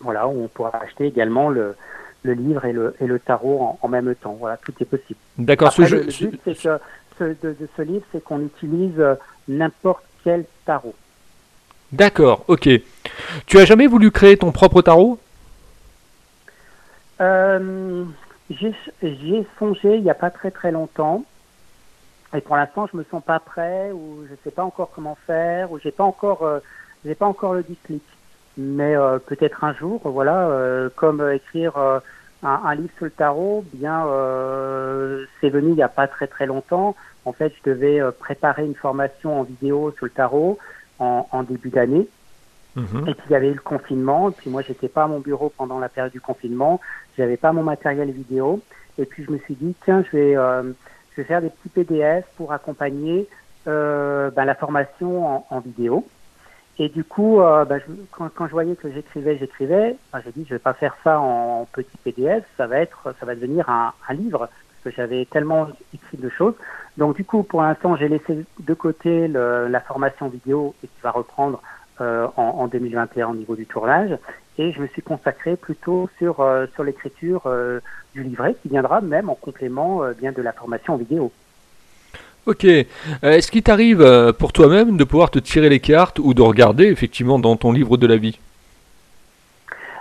Voilà, 0.00 0.26
on 0.26 0.48
pourra 0.48 0.76
acheter 0.82 1.06
également 1.06 1.50
le, 1.50 1.76
le 2.22 2.32
livre 2.32 2.64
et 2.64 2.72
le, 2.72 2.94
et 3.00 3.06
le 3.06 3.18
tarot 3.18 3.60
en, 3.60 3.78
en, 3.82 3.88
même 3.88 4.14
temps. 4.14 4.36
Voilà, 4.38 4.56
tout 4.56 4.72
est 4.80 4.86
possible. 4.86 5.18
D'accord. 5.36 5.72
Ce 5.72 5.84
jeu, 5.84 5.98
le, 5.98 6.04
le 6.04 6.26
but 6.28 6.40
c'est 6.44 6.54
que 6.54 6.78
ce, 7.18 7.24
de, 7.24 7.36
de, 7.42 7.68
ce 7.76 7.82
livre, 7.82 8.04
c'est 8.12 8.22
qu'on 8.22 8.40
utilise 8.40 8.98
euh, 8.98 9.14
n'importe 9.48 10.04
quel 10.24 10.44
tarot. 10.64 10.94
D'accord, 11.92 12.44
ok. 12.48 12.68
Tu 13.46 13.58
as 13.58 13.64
jamais 13.64 13.86
voulu 13.86 14.10
créer 14.10 14.36
ton 14.36 14.52
propre 14.52 14.82
tarot? 14.82 15.18
Euh, 18.50 18.72
J'y 19.02 19.36
ai 19.36 19.46
songé 19.58 19.96
il 19.96 20.02
n'y 20.02 20.10
a 20.10 20.14
pas 20.14 20.30
très 20.30 20.50
très 20.50 20.70
longtemps. 20.70 21.24
Et 22.34 22.40
pour 22.40 22.56
l'instant, 22.56 22.86
je 22.92 22.96
me 22.96 23.04
sens 23.04 23.22
pas 23.22 23.38
prêt 23.38 23.90
ou 23.92 24.24
je 24.28 24.34
sais 24.44 24.50
pas 24.50 24.64
encore 24.64 24.90
comment 24.94 25.16
faire 25.26 25.70
ou 25.72 25.78
j'ai 25.78 25.92
pas 25.92 26.04
encore 26.04 26.42
euh, 26.42 26.58
j'ai 27.04 27.14
pas 27.14 27.26
encore 27.26 27.54
le 27.54 27.62
déclic. 27.62 28.02
Mais 28.58 28.96
euh, 28.96 29.18
peut-être 29.18 29.64
un 29.64 29.74
jour, 29.74 30.00
voilà, 30.04 30.48
euh, 30.48 30.88
comme 30.96 31.30
écrire 31.30 31.76
euh, 31.76 31.98
un, 32.42 32.60
un, 32.64 32.74
livre 32.74 32.92
sur 32.96 33.04
le 33.04 33.10
tarot, 33.10 33.64
bien 33.74 34.06
euh, 34.06 35.26
c'est 35.40 35.50
venu 35.50 35.70
il 35.70 35.74
n'y 35.74 35.82
a 35.82 35.88
pas 35.88 36.08
très 36.08 36.26
très 36.26 36.46
longtemps. 36.46 36.96
En 37.24 37.32
fait, 37.32 37.52
je 37.58 37.70
devais 37.70 38.00
préparer 38.18 38.64
une 38.64 38.74
formation 38.74 39.40
en 39.40 39.42
vidéo 39.42 39.92
sur 39.96 40.06
le 40.06 40.12
tarot 40.12 40.58
en, 40.98 41.28
en 41.32 41.42
début 41.42 41.70
d'année. 41.70 42.08
Mmh. 42.76 43.08
Et 43.08 43.14
puis 43.14 43.26
il 43.28 43.32
y 43.32 43.34
avait 43.34 43.48
eu 43.48 43.54
le 43.54 43.60
confinement. 43.60 44.30
Et 44.30 44.32
puis 44.32 44.48
moi, 44.48 44.62
j'étais 44.62 44.88
pas 44.88 45.04
à 45.04 45.06
mon 45.06 45.20
bureau 45.20 45.52
pendant 45.56 45.78
la 45.78 45.88
période 45.88 46.12
du 46.12 46.20
confinement. 46.20 46.80
J'avais 47.16 47.36
pas 47.36 47.52
mon 47.52 47.62
matériel 47.62 48.10
vidéo. 48.10 48.60
Et 48.98 49.04
puis 49.04 49.24
je 49.24 49.30
me 49.30 49.38
suis 49.38 49.54
dit, 49.54 49.74
tiens, 49.84 50.02
je 50.10 50.16
vais, 50.16 50.36
euh, 50.36 50.62
je 51.12 51.16
vais 51.20 51.24
faire 51.24 51.42
des 51.42 51.50
petits 51.50 51.68
PDF 51.68 52.24
pour 52.36 52.52
accompagner 52.52 53.28
euh, 53.66 54.30
ben, 54.30 54.44
la 54.44 54.54
formation 54.54 55.44
en, 55.50 55.60
vidéo. 55.60 56.06
Et 56.78 56.88
du 56.88 57.04
coup, 57.04 57.40
euh, 57.40 57.64
ben, 57.64 57.80
quand, 58.10 58.28
quand, 58.34 58.46
je 58.46 58.52
voyais 58.52 58.76
que 58.76 58.90
j'écrivais, 58.90 59.36
j'écrivais, 59.38 59.96
ben, 60.12 60.20
j'ai 60.24 60.32
dit 60.32 60.44
je 60.48 60.54
vais 60.54 60.60
pas 60.60 60.74
faire 60.74 60.96
ça 61.04 61.20
en, 61.20 61.66
petit 61.72 61.96
PDF, 62.04 62.44
ça 62.56 62.66
va 62.66 62.78
être, 62.78 63.14
ça 63.18 63.26
va 63.26 63.34
devenir 63.34 63.68
un, 63.68 63.92
livre 64.14 64.48
parce 64.48 64.94
que 64.94 65.02
j'avais 65.02 65.24
tellement 65.26 65.68
écrit 65.94 66.16
de 66.16 66.28
choses. 66.28 66.54
Donc 66.96 67.16
du 67.16 67.24
coup, 67.24 67.42
pour 67.42 67.62
l'instant, 67.62 67.96
j'ai 67.96 68.08
laissé 68.08 68.44
de 68.60 68.74
côté 68.74 69.28
la 69.28 69.80
formation 69.80 70.28
vidéo 70.28 70.74
et 70.82 70.86
qui 70.86 71.00
va 71.02 71.10
reprendre 71.10 71.60
en, 72.00 72.42
en, 72.42 72.66
2021 72.66 73.28
au 73.28 73.34
niveau 73.34 73.56
du 73.56 73.66
tournage. 73.66 74.16
Et 74.58 74.72
je 74.72 74.80
me 74.80 74.86
suis 74.88 75.02
consacré 75.02 75.56
plutôt 75.56 76.08
sur, 76.18 76.40
euh, 76.40 76.66
sur 76.74 76.84
l'écriture 76.84 77.42
euh, 77.46 77.80
du 78.14 78.22
livret 78.22 78.56
qui 78.62 78.68
viendra 78.68 79.00
même 79.00 79.28
en 79.28 79.34
complément 79.34 80.02
bien 80.18 80.32
de 80.32 80.42
la 80.42 80.52
formation 80.52 80.96
vidéo. 80.96 81.30
Ok. 82.46 82.64
Est-ce 82.64 83.50
qu'il 83.50 83.62
t'arrive 83.62 84.32
pour 84.38 84.52
toi-même 84.52 84.96
de 84.96 85.04
pouvoir 85.04 85.30
te 85.30 85.38
tirer 85.38 85.68
les 85.68 85.80
cartes 85.80 86.20
ou 86.20 86.32
de 86.32 86.42
regarder 86.42 86.84
effectivement 86.84 87.38
dans 87.38 87.56
ton 87.56 87.72
livre 87.72 87.96
de 87.96 88.06
la 88.06 88.16
vie? 88.16 88.38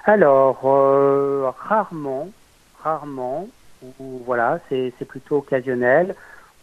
Alors, 0.06 0.62
rarement, 1.68 2.30
rarement. 2.84 3.48
Ou, 4.00 4.22
voilà, 4.26 4.60
c'est 4.70 5.08
plutôt 5.08 5.38
occasionnel 5.38 6.16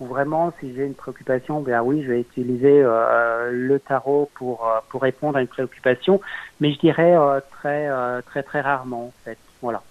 vraiment, 0.06 0.52
si 0.60 0.74
j'ai 0.74 0.84
une 0.84 0.94
préoccupation, 0.94 1.60
bien 1.60 1.82
oui, 1.82 2.02
je 2.02 2.08
vais 2.12 2.20
utiliser 2.20 2.82
euh, 2.82 3.50
le 3.52 3.78
tarot 3.80 4.30
pour, 4.34 4.66
euh, 4.66 4.80
pour 4.88 5.02
répondre 5.02 5.36
à 5.36 5.40
une 5.40 5.48
préoccupation, 5.48 6.20
mais 6.60 6.72
je 6.72 6.78
dirais 6.78 7.16
euh, 7.16 7.40
très, 7.50 7.88
très, 8.22 8.42
très 8.42 8.60
rarement, 8.60 9.06
en 9.06 9.12
fait. 9.24 9.38
Voilà. 9.60 9.82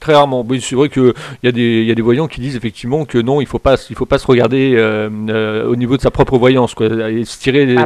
Très 0.00 0.14
rarement. 0.14 0.44
Oui, 0.46 0.60
c'est 0.60 0.76
vrai 0.76 0.88
qu'il 0.88 1.12
y, 1.42 1.48
a 1.48 1.52
des, 1.52 1.82
y 1.82 1.90
a 1.90 1.94
des 1.94 2.02
voyants 2.02 2.28
qui 2.28 2.40
disent 2.40 2.56
effectivement 2.56 3.04
que 3.04 3.18
non, 3.18 3.40
il 3.40 3.44
ne 3.44 3.48
faut, 3.48 3.58
pas, 3.58 3.76
il 3.88 3.96
faut 3.96 4.06
pas 4.06 4.18
se 4.18 4.26
regarder 4.26 4.76
au 5.66 5.76
niveau 5.76 5.96
de 5.96 6.02
sa 6.02 6.10
propre 6.10 6.36
voyance, 6.36 6.74
quoi, 6.74 6.86
et 6.86 7.24
se 7.24 7.38
tirer 7.38 7.66
des, 7.66 7.76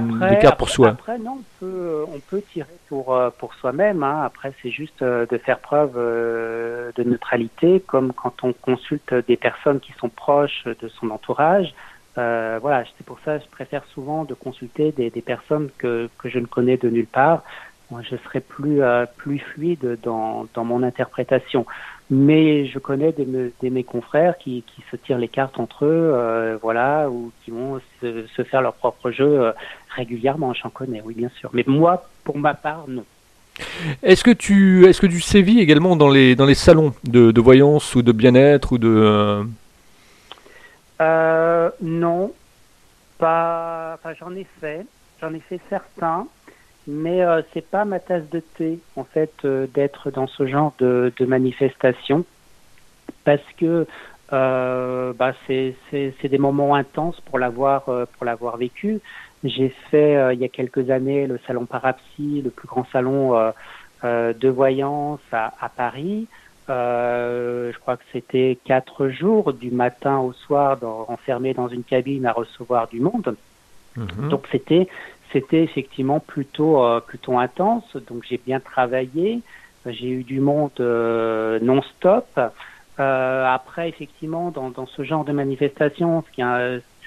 cartes 0.40 0.58
pour 0.58 0.68
soi. 0.68 0.88
Après, 0.88 1.18
non, 1.18 1.38
on 1.38 1.64
peut, 1.64 2.04
on 2.12 2.18
peut 2.18 2.42
tirer 2.52 2.66
pour, 2.88 3.16
pour 3.38 3.54
soi-même. 3.54 4.02
Hein. 4.02 4.22
Après, 4.24 4.52
c'est 4.62 4.70
juste 4.70 5.04
de 5.04 5.38
faire 5.38 5.60
preuve 5.60 5.94
de 5.94 7.02
neutralité, 7.04 7.82
comme 7.86 8.12
quand 8.12 8.42
on 8.42 8.52
consulte 8.52 9.14
des 9.26 9.36
personnes 9.36 9.78
qui 9.78 9.92
sont 10.00 10.08
proches 10.08 10.64
de 10.64 10.88
son 10.88 11.10
entourage. 11.10 11.72
Euh, 12.18 12.58
voilà, 12.60 12.84
c'est 12.96 13.06
pour 13.06 13.18
ça 13.24 13.38
que 13.38 13.44
je 13.44 13.50
préfère 13.50 13.84
souvent 13.94 14.24
de 14.24 14.34
consulter 14.34 14.90
des, 14.90 15.08
des 15.08 15.22
personnes 15.22 15.70
que, 15.78 16.08
que, 16.18 16.28
je 16.28 16.40
ne 16.40 16.46
connais 16.46 16.76
de 16.76 16.88
nulle 16.88 17.06
part. 17.06 17.44
Moi, 17.90 18.02
je 18.02 18.16
serai 18.16 18.40
plus 18.40 18.82
euh, 18.82 19.06
plus 19.16 19.38
fluide 19.38 19.98
dans, 20.02 20.46
dans 20.54 20.64
mon 20.64 20.82
interprétation. 20.82 21.64
Mais 22.10 22.66
je 22.66 22.78
connais 22.78 23.12
des, 23.12 23.26
des 23.60 23.70
mes 23.70 23.84
confrères 23.84 24.36
qui, 24.38 24.62
qui, 24.66 24.82
se 24.90 24.96
tirent 24.96 25.18
les 25.18 25.28
cartes 25.28 25.58
entre 25.58 25.84
eux, 25.84 26.12
euh, 26.14 26.58
voilà, 26.60 27.10
ou 27.10 27.32
qui 27.44 27.50
vont 27.50 27.80
se, 28.00 28.26
se 28.26 28.44
faire 28.44 28.62
leur 28.62 28.74
propre 28.74 29.10
jeu 29.10 29.40
euh, 29.40 29.52
régulièrement. 29.94 30.54
J'en 30.54 30.70
connais, 30.70 31.02
oui, 31.04 31.14
bien 31.14 31.30
sûr. 31.38 31.50
Mais 31.52 31.64
moi, 31.66 32.08
pour 32.24 32.38
ma 32.38 32.54
part, 32.54 32.84
non. 32.88 33.04
Est-ce 34.02 34.22
que 34.22 34.30
tu 34.30 34.86
est-ce 34.86 35.00
que 35.00 35.06
tu 35.06 35.20
sévis 35.20 35.58
également 35.60 35.96
dans 35.96 36.08
les 36.10 36.36
dans 36.36 36.46
les 36.46 36.54
salons 36.54 36.94
de, 37.04 37.32
de 37.32 37.40
voyance 37.40 37.94
ou 37.96 38.02
de 38.02 38.12
bien-être 38.12 38.72
ou 38.72 38.78
de 38.78 39.44
euh 41.00 41.70
non 41.82 42.32
pas 43.18 43.94
enfin 43.94 44.14
j'en 44.18 44.32
ai 44.36 44.46
fait 44.60 44.86
j'en 45.20 45.34
ai 45.34 45.40
fait 45.40 45.60
certains 45.68 46.28
mais 46.88 47.22
euh, 47.22 47.42
c'est 47.54 47.68
pas 47.68 47.84
ma 47.84 48.00
tasse 48.00 48.28
de 48.30 48.40
thé 48.40 48.80
en 48.96 49.04
fait 49.04 49.32
euh, 49.44 49.68
d'être 49.72 50.10
dans 50.10 50.26
ce 50.26 50.46
genre 50.46 50.72
de, 50.80 51.12
de 51.16 51.24
manifestation 51.24 52.24
parce 53.24 53.40
que 53.56 53.86
euh, 54.32 55.12
bah 55.12 55.32
c'est 55.46 55.74
des 56.24 56.38
moments 56.38 56.74
intenses 56.74 57.20
pour 57.20 57.38
l'avoir 57.38 57.84
pour 57.84 58.24
l'avoir 58.24 58.56
vécu 58.56 59.00
j'ai 59.44 59.68
fait 59.90 60.16
euh, 60.16 60.34
il 60.34 60.40
y 60.40 60.44
a 60.44 60.48
quelques 60.48 60.90
années 60.90 61.26
le 61.26 61.38
salon 61.46 61.66
Parapsy, 61.66 62.42
le 62.42 62.50
plus 62.50 62.66
grand 62.66 62.86
salon 62.92 63.36
euh, 63.36 63.50
euh, 64.04 64.32
de 64.32 64.48
voyance 64.48 65.20
à, 65.32 65.52
à 65.60 65.68
Paris. 65.68 66.26
je 66.68 67.78
crois 67.78 67.96
que 67.96 68.04
c'était 68.12 68.58
quatre 68.64 69.08
jours 69.08 69.52
du 69.52 69.70
matin 69.70 70.18
au 70.18 70.32
soir 70.32 70.76
dans, 70.76 71.06
enfermé 71.08 71.54
dans 71.54 71.68
une 71.68 71.84
cabine 71.84 72.26
à 72.26 72.32
recevoir 72.32 72.88
du 72.88 73.00
monde. 73.00 73.36
Mhm. 73.96 74.28
Donc 74.28 74.46
c'était 74.50 74.88
c'était 75.32 75.62
effectivement 75.62 76.20
plutôt 76.20 76.82
plutôt 77.06 77.38
intense. 77.38 77.96
Donc 78.08 78.24
j'ai 78.28 78.40
bien 78.44 78.60
travaillé. 78.60 79.40
J'ai 79.86 80.08
eu 80.08 80.22
du 80.24 80.40
monde 80.40 80.78
non-stop. 80.78 82.26
Euh, 83.00 83.46
après, 83.46 83.88
effectivement, 83.88 84.50
dans, 84.50 84.70
dans, 84.70 84.86
ce 84.86 85.04
genre 85.04 85.24
de 85.24 85.32
manifestation, 85.32 86.24
c'est 86.34 86.42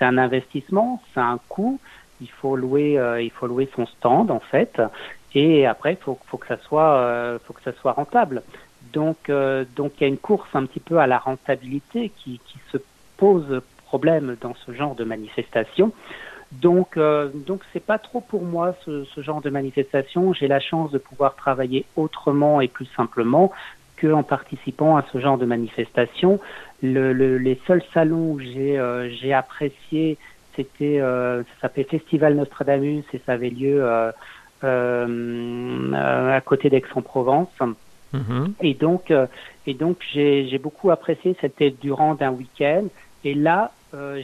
un 0.06 0.18
investissement, 0.18 1.02
c'est 1.14 1.20
un 1.20 1.38
coût 1.50 1.80
il 2.22 2.30
faut 2.30 2.56
louer, 2.56 2.98
euh, 2.98 3.22
il 3.22 3.32
faut 3.32 3.48
louer 3.48 3.68
son 3.76 3.86
stand 3.86 4.32
en 4.32 4.40
fait, 4.40 4.82
et 5.34 5.66
après 5.66 5.96
faut, 5.96 6.18
faut 6.28 6.38
que 6.38 6.48
ça 6.48 6.58
soit, 6.58 6.94
euh, 6.94 7.40
faut 7.44 7.54
que 7.54 7.64
ça 7.64 7.74
soit 7.74 7.94
rentable. 7.94 8.44
Donc, 8.94 9.30
euh, 9.30 9.66
donc 9.76 9.94
il 9.98 10.02
y 10.02 10.06
a 10.06 10.08
une 10.08 10.18
course 10.18 10.50
un 10.54 10.66
petit 10.66 10.80
peu 10.80 11.00
à 11.00 11.08
la 11.08 11.18
rentabilité 11.18 12.12
qui, 12.18 12.40
qui 12.46 12.60
se 12.72 12.78
pose 13.18 13.62
problème 13.86 14.38
dans 14.40 14.56
ce 14.66 14.72
genre 14.72 14.96
de 14.96 15.04
manifestation. 15.04 15.92
Donc, 16.52 16.98
euh, 16.98 17.30
donc 17.34 17.62
c'est 17.72 17.84
pas 17.84 17.98
trop 17.98 18.22
pour 18.22 18.44
moi 18.44 18.76
ce, 18.86 19.06
ce 19.06 19.22
genre 19.22 19.42
de 19.42 19.50
manifestation. 19.50 20.34
J'ai 20.34 20.48
la 20.48 20.60
chance 20.60 20.92
de 20.92 20.98
pouvoir 20.98 21.36
travailler 21.36 21.86
autrement 21.96 22.62
et 22.62 22.68
plus 22.68 22.88
simplement 22.98 23.52
que 23.96 24.12
en 24.12 24.24
participant 24.24 24.98
à 24.98 25.06
ce 25.14 25.20
genre 25.20 25.38
de 25.38 25.46
manifestation. 25.46 26.40
Le, 26.84 27.14
le, 27.14 27.38
les 27.38 27.60
seuls 27.68 27.84
salons 27.94 28.32
où 28.32 28.40
j'ai 28.40 28.78
euh, 28.78 29.10
j'ai 29.10 29.34
apprécié 29.34 30.18
c'était, 30.56 31.00
euh, 31.00 31.44
ça 31.44 31.62
s'appelait 31.62 31.86
Festival 31.86 32.36
Nostradamus 32.36 33.04
et 33.14 33.22
ça 33.26 33.34
avait 33.34 33.50
lieu 33.50 33.84
euh, 33.84 34.12
euh, 34.64 36.32
à 36.34 36.42
côté 36.42 36.70
d'Aix-en-Provence. 36.70 37.50
Mhm. 38.14 38.54
Et 38.62 38.74
donc, 38.74 39.14
et 39.66 39.74
donc 39.74 39.98
j'ai 40.14 40.60
beaucoup 40.62 40.92
apprécié. 40.92 41.36
C'était 41.40 41.72
durant 41.72 42.16
d'un 42.16 42.32
week-end. 42.32 42.86
Et 43.24 43.34
là, 43.34 43.72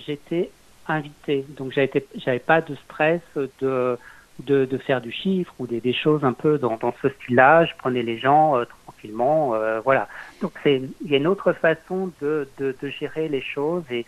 j'étais 0.05 0.49
invité. 0.93 1.45
Donc, 1.57 1.73
j'avais 1.73 2.39
pas 2.39 2.61
de 2.61 2.75
stress 2.75 3.21
de, 3.35 3.97
de, 4.39 4.77
faire 4.77 5.01
du 5.01 5.11
chiffre 5.11 5.53
ou 5.59 5.67
des, 5.67 5.93
choses 5.93 6.23
un 6.23 6.33
peu 6.33 6.57
dans, 6.57 6.79
ce 7.01 7.09
style-là. 7.09 7.65
Je 7.65 7.73
prenais 7.77 8.03
les 8.03 8.17
gens 8.17 8.55
tranquillement. 8.85 9.53
voilà. 9.83 10.07
Donc, 10.41 10.53
il 10.65 10.89
y 11.05 11.13
a 11.13 11.17
une 11.17 11.27
autre 11.27 11.53
façon 11.53 12.11
de, 12.21 12.47
de, 12.59 12.89
gérer 12.89 13.27
les 13.27 13.41
choses 13.41 13.83
et, 13.91 14.05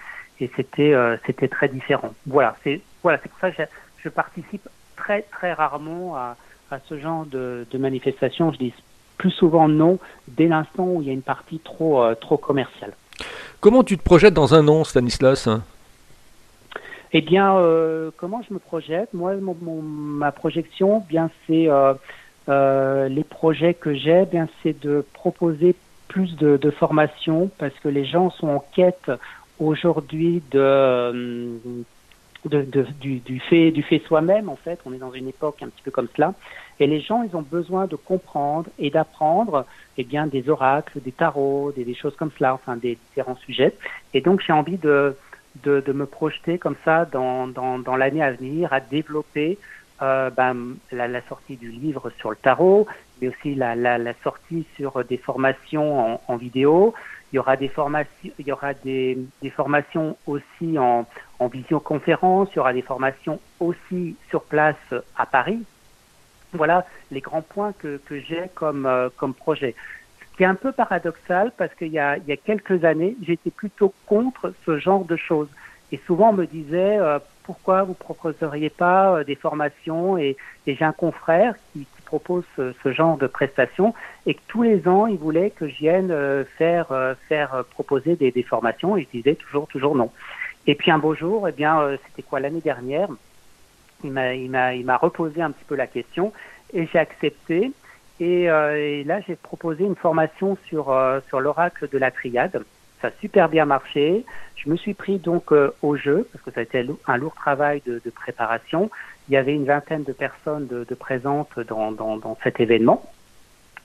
euh, 0.79 1.17
c'était 1.25 1.47
très 1.47 1.67
différent. 1.67 2.13
Voilà, 2.25 2.55
c'est 2.63 2.81
voilà, 3.03 3.17
pour 3.17 3.39
ça 3.39 3.51
que 3.51 3.63
je, 4.03 4.09
participe 4.09 4.67
très 4.95 5.21
très 5.23 5.53
rarement 5.53 6.15
à, 6.15 6.37
à 6.71 6.79
ce 6.87 6.97
genre 6.99 7.25
de, 7.25 7.65
de 7.69 7.77
manifestations. 7.77 8.51
Je 8.53 8.57
dis 8.57 8.73
plus 9.17 9.31
souvent 9.31 9.67
non 9.67 9.99
dès 10.27 10.47
l'instant 10.47 10.85
où 10.85 11.01
il 11.01 11.07
y 11.07 11.11
a 11.11 11.13
une 11.13 11.21
partie 11.21 11.59
trop 11.59 12.03
euh, 12.03 12.15
trop 12.15 12.37
commerciale. 12.37 12.93
Comment 13.59 13.83
tu 13.83 13.97
te 13.97 14.03
projettes 14.03 14.33
dans 14.33 14.53
un 14.53 14.67
an, 14.69 14.83
Stanislas? 14.85 15.49
Eh 17.11 17.21
bien, 17.21 17.57
euh, 17.57 18.11
comment 18.17 18.41
je 18.47 18.53
me 18.53 18.59
projette? 18.59 19.13
Moi, 19.13 19.35
mon, 19.35 19.55
mon, 19.61 19.81
ma 19.81 20.31
projection, 20.31 21.03
bien 21.09 21.31
c'est 21.47 21.67
euh, 21.67 23.07
les 23.09 23.23
projets 23.23 23.73
que 23.73 23.93
j'ai, 23.95 24.25
bien 24.25 24.47
c'est 24.61 24.79
de 24.79 25.03
proposer 25.13 25.75
plus 26.07 26.35
de, 26.35 26.57
de 26.57 26.71
formations 26.71 27.49
parce 27.57 27.73
que 27.79 27.87
les 27.87 28.05
gens 28.05 28.29
sont 28.31 28.47
en 28.47 28.63
quête 28.75 29.11
aujourd'hui 29.59 30.41
de, 30.51 31.59
de, 32.45 32.61
de, 32.61 32.85
du, 32.99 33.19
du 33.19 33.39
fait 33.39 33.71
du 33.71 33.83
fait 33.83 33.99
soi-même 34.07 34.49
en 34.49 34.55
fait. 34.55 34.79
On 34.85 34.93
est 34.93 34.97
dans 34.97 35.11
une 35.13 35.27
époque 35.27 35.61
un 35.61 35.67
petit 35.67 35.83
peu 35.83 35.91
comme 35.91 36.07
cela. 36.15 36.33
Et 36.79 36.87
les 36.87 37.01
gens 37.01 37.23
ils 37.23 37.35
ont 37.35 37.41
besoin 37.41 37.87
de 37.87 37.95
comprendre 37.95 38.69
et 38.79 38.89
d'apprendre 38.89 39.65
eh 39.97 40.03
bien 40.03 40.27
des 40.27 40.47
oracles 40.49 41.01
des 41.01 41.11
tarots 41.11 41.71
des, 41.75 41.83
des 41.85 41.95
choses 41.95 42.15
comme 42.15 42.31
cela 42.37 42.53
enfin 42.53 42.77
des 42.77 42.97
différents 43.09 43.37
sujets. 43.37 43.75
Et 44.13 44.21
donc 44.21 44.41
j'ai 44.45 44.53
envie 44.53 44.77
de, 44.77 45.15
de, 45.63 45.79
de 45.81 45.93
me 45.93 46.05
projeter 46.05 46.57
comme 46.57 46.75
ça 46.85 47.05
dans 47.05 47.47
dans, 47.47 47.79
dans 47.79 47.95
l'année 47.95 48.23
à 48.23 48.31
venir 48.31 48.71
à 48.73 48.79
développer 48.79 49.57
euh, 50.01 50.29
ben, 50.29 50.75
la, 50.91 51.07
la, 51.07 51.21
sortie 51.27 51.57
du 51.57 51.69
livre 51.69 52.09
sur 52.19 52.29
le 52.29 52.37
tarot 52.37 52.87
mais 53.21 53.27
aussi 53.27 53.55
la, 53.55 53.75
la, 53.75 53.97
la 53.97 54.13
sortie 54.23 54.65
sur 54.77 55.03
des 55.03 55.17
formations 55.17 56.13
en, 56.13 56.21
en 56.27 56.37
vidéo 56.37 56.93
il 57.31 57.35
y 57.35 57.39
aura 57.39 57.55
des 57.55 57.67
formations, 57.67 58.31
il 58.39 58.47
y 58.47 58.51
aura 58.51 58.73
des, 58.73 59.17
des 59.41 59.49
formations 59.49 60.17
aussi 60.25 60.79
en, 60.79 61.05
en 61.39 61.47
visioconférence, 61.47 62.49
il 62.51 62.57
y 62.57 62.59
aura 62.59 62.73
des 62.73 62.81
formations 62.81 63.39
aussi 63.59 64.15
sur 64.29 64.43
place 64.43 64.75
à 65.15 65.25
Paris. 65.25 65.63
Voilà 66.53 66.85
les 67.11 67.21
grands 67.21 67.43
points 67.43 67.73
que, 67.73 67.97
que 67.97 68.19
j'ai 68.19 68.49
comme, 68.55 68.87
euh, 68.87 69.09
comme 69.15 69.35
projet. 69.35 69.75
Ce 70.39 70.41
qui 70.41 70.45
est 70.45 70.47
un 70.47 70.55
peu 70.55 70.71
paradoxal 70.71 71.51
parce 71.57 71.75
qu'il 71.75 71.89
y 71.89 71.99
a, 71.99 72.15
il 72.15 72.23
y 72.25 72.31
a 72.31 72.37
quelques 72.37 72.85
années, 72.85 73.17
j'étais 73.21 73.49
plutôt 73.49 73.93
contre 74.05 74.53
ce 74.65 74.79
genre 74.79 75.03
de 75.03 75.17
choses. 75.17 75.49
Et 75.91 75.99
souvent 76.07 76.29
on 76.29 76.33
me 76.33 76.45
disait 76.45 76.97
euh, 76.97 77.19
pourquoi 77.43 77.83
vous 77.83 77.93
proposeriez 77.93 78.69
pas 78.69 79.17
euh, 79.17 79.23
des 79.25 79.35
formations 79.35 80.17
et, 80.17 80.37
et 80.65 80.75
j'ai 80.75 80.85
un 80.85 80.93
confrère 80.93 81.55
qui, 81.73 81.85
propose 82.05 82.45
ce, 82.55 82.91
genre 82.93 83.17
de 83.17 83.27
prestations 83.27 83.93
et 84.25 84.33
que 84.33 84.39
tous 84.47 84.63
les 84.63 84.87
ans, 84.87 85.07
ils 85.07 85.17
voulaient 85.17 85.49
que 85.49 85.67
je 85.67 85.75
vienne 85.75 86.09
euh, 86.09 86.45
faire, 86.57 86.93
euh, 86.93 87.15
faire 87.27 87.65
proposer 87.71 88.15
des, 88.15 88.31
des, 88.31 88.43
formations 88.43 88.95
et 88.95 89.03
je 89.03 89.17
disais 89.17 89.35
toujours, 89.35 89.67
toujours 89.67 89.93
non. 89.93 90.09
Et 90.67 90.75
puis 90.75 90.89
un 90.89 90.99
beau 90.99 91.15
jour, 91.15 91.49
eh 91.49 91.51
bien, 91.51 91.97
c'était 92.07 92.23
quoi 92.23 92.39
l'année 92.39 92.61
dernière 92.61 93.09
Il 94.05 94.11
m'a, 94.11 94.33
il 94.35 94.49
m'a, 94.49 94.73
il 94.73 94.85
m'a 94.85 94.95
reposé 94.95 95.41
un 95.41 95.51
petit 95.51 95.65
peu 95.65 95.75
la 95.75 95.87
question 95.87 96.31
et 96.73 96.87
j'ai 96.87 96.99
accepté. 96.99 97.73
Et, 98.19 98.43
et 98.43 99.03
là, 99.05 99.21
j'ai 99.27 99.35
proposé 99.35 99.85
une 99.85 99.95
formation 99.95 100.57
sur 100.67 100.95
sur 101.29 101.39
l'oracle 101.39 101.87
de 101.89 101.97
la 101.97 102.11
triade. 102.11 102.63
Ça 103.01 103.07
a 103.07 103.11
super 103.21 103.47
bien 103.47 103.65
marché. 103.65 104.25
Je 104.55 104.69
me 104.69 104.75
suis 104.75 104.93
pris 104.93 105.19
donc 105.19 105.53
au 105.81 105.95
jeu 105.95 106.27
parce 106.33 106.43
que 106.43 106.51
ça 106.51 106.59
a 106.59 106.63
été 106.63 106.85
un 107.07 107.17
lourd 107.17 107.33
travail 107.35 107.81
de, 107.85 108.01
préparation. 108.09 108.91
Il 109.29 109.33
y 109.33 109.37
avait 109.37 109.53
une 109.53 109.65
vingtaine 109.65 110.03
de 110.03 110.11
personnes 110.11 110.67
de, 110.67 110.95
présentes 110.95 111.59
dans, 111.59 111.91
dans, 111.91 112.37
cet 112.43 112.59
événement. 112.59 113.09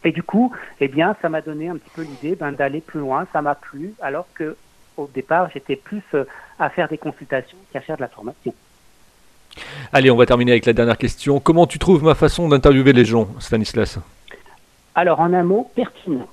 Et 0.05 0.11
du 0.11 0.23
coup, 0.23 0.53
eh 0.81 0.89
bien, 0.89 1.17
ça 1.23 1.29
m'a 1.29 1.41
donné 1.41 1.69
un 1.69 1.77
petit 1.77 1.91
peu 1.95 2.03
l'idée 2.03 2.37
ben, 2.37 2.53
d'aller 2.53 2.81
plus 2.81 3.01
loin. 3.01 3.27
Ça 3.33 3.41
m'a 3.41 3.55
plu, 3.55 3.95
alors 4.01 4.27
que 4.35 4.57
au 4.97 5.09
départ, 5.13 5.49
j'étais 5.53 5.77
plus 5.77 6.03
euh, 6.15 6.25
à 6.59 6.71
faire 6.71 6.89
des 6.89 6.99
consultations 6.99 7.59
qu'à 7.73 7.81
faire 7.81 7.97
de 7.97 8.03
la 8.03 8.09
formation. 8.09 8.55
Allez, 9.93 10.11
on 10.11 10.17
va 10.17 10.27
terminer 10.27 10.53
avec 10.53 10.67
la 10.67 10.73
dernière 10.73 10.99
question. 10.99 11.41
Comment 11.41 11.67
tu 11.67 11.79
trouves 11.79 12.03
ma 12.03 12.15
façon 12.15 12.49
d'interviewer 12.49 12.93
les 12.93 13.05
gens, 13.05 13.29
Stanislas? 13.39 13.99
Alors, 14.95 15.21
en 15.21 15.33
un 15.33 15.43
mot, 15.43 15.71
pertinent. 15.75 16.29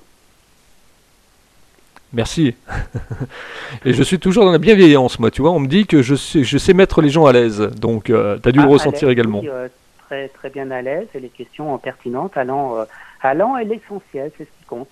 Merci. 2.12 2.54
Et 3.84 3.92
je 3.92 4.02
suis 4.02 4.18
toujours 4.18 4.44
dans 4.44 4.52
la 4.52 4.58
bienveillance, 4.58 5.18
moi, 5.18 5.30
tu 5.30 5.40
vois. 5.40 5.50
On 5.50 5.60
me 5.60 5.66
dit 5.66 5.86
que 5.86 6.02
je 6.02 6.14
sais, 6.14 6.44
je 6.44 6.58
sais 6.58 6.74
mettre 6.74 7.00
les 7.00 7.08
gens 7.08 7.26
à 7.26 7.32
l'aise. 7.32 7.60
Donc, 7.76 8.10
euh, 8.10 8.38
tu 8.42 8.48
as 8.48 8.52
dû 8.52 8.58
Ah, 8.60 8.64
le 8.64 8.68
à 8.68 8.72
ressentir 8.72 9.08
également. 9.08 9.40
oui, 9.40 9.48
euh, 9.48 9.68
très, 10.06 10.28
très 10.28 10.50
bien 10.50 10.70
à 10.70 10.82
l'aise 10.82 11.08
et 11.14 11.20
les 11.20 11.30
questions 11.30 11.76
pertinentes 11.78 12.36
allant, 12.36 12.76
euh, 12.76 12.84
allant 13.22 13.56
est 13.56 13.64
l'essentiel, 13.64 14.30
c'est 14.36 14.44
ce 14.44 14.50
qui 14.60 14.64
compte. 14.66 14.90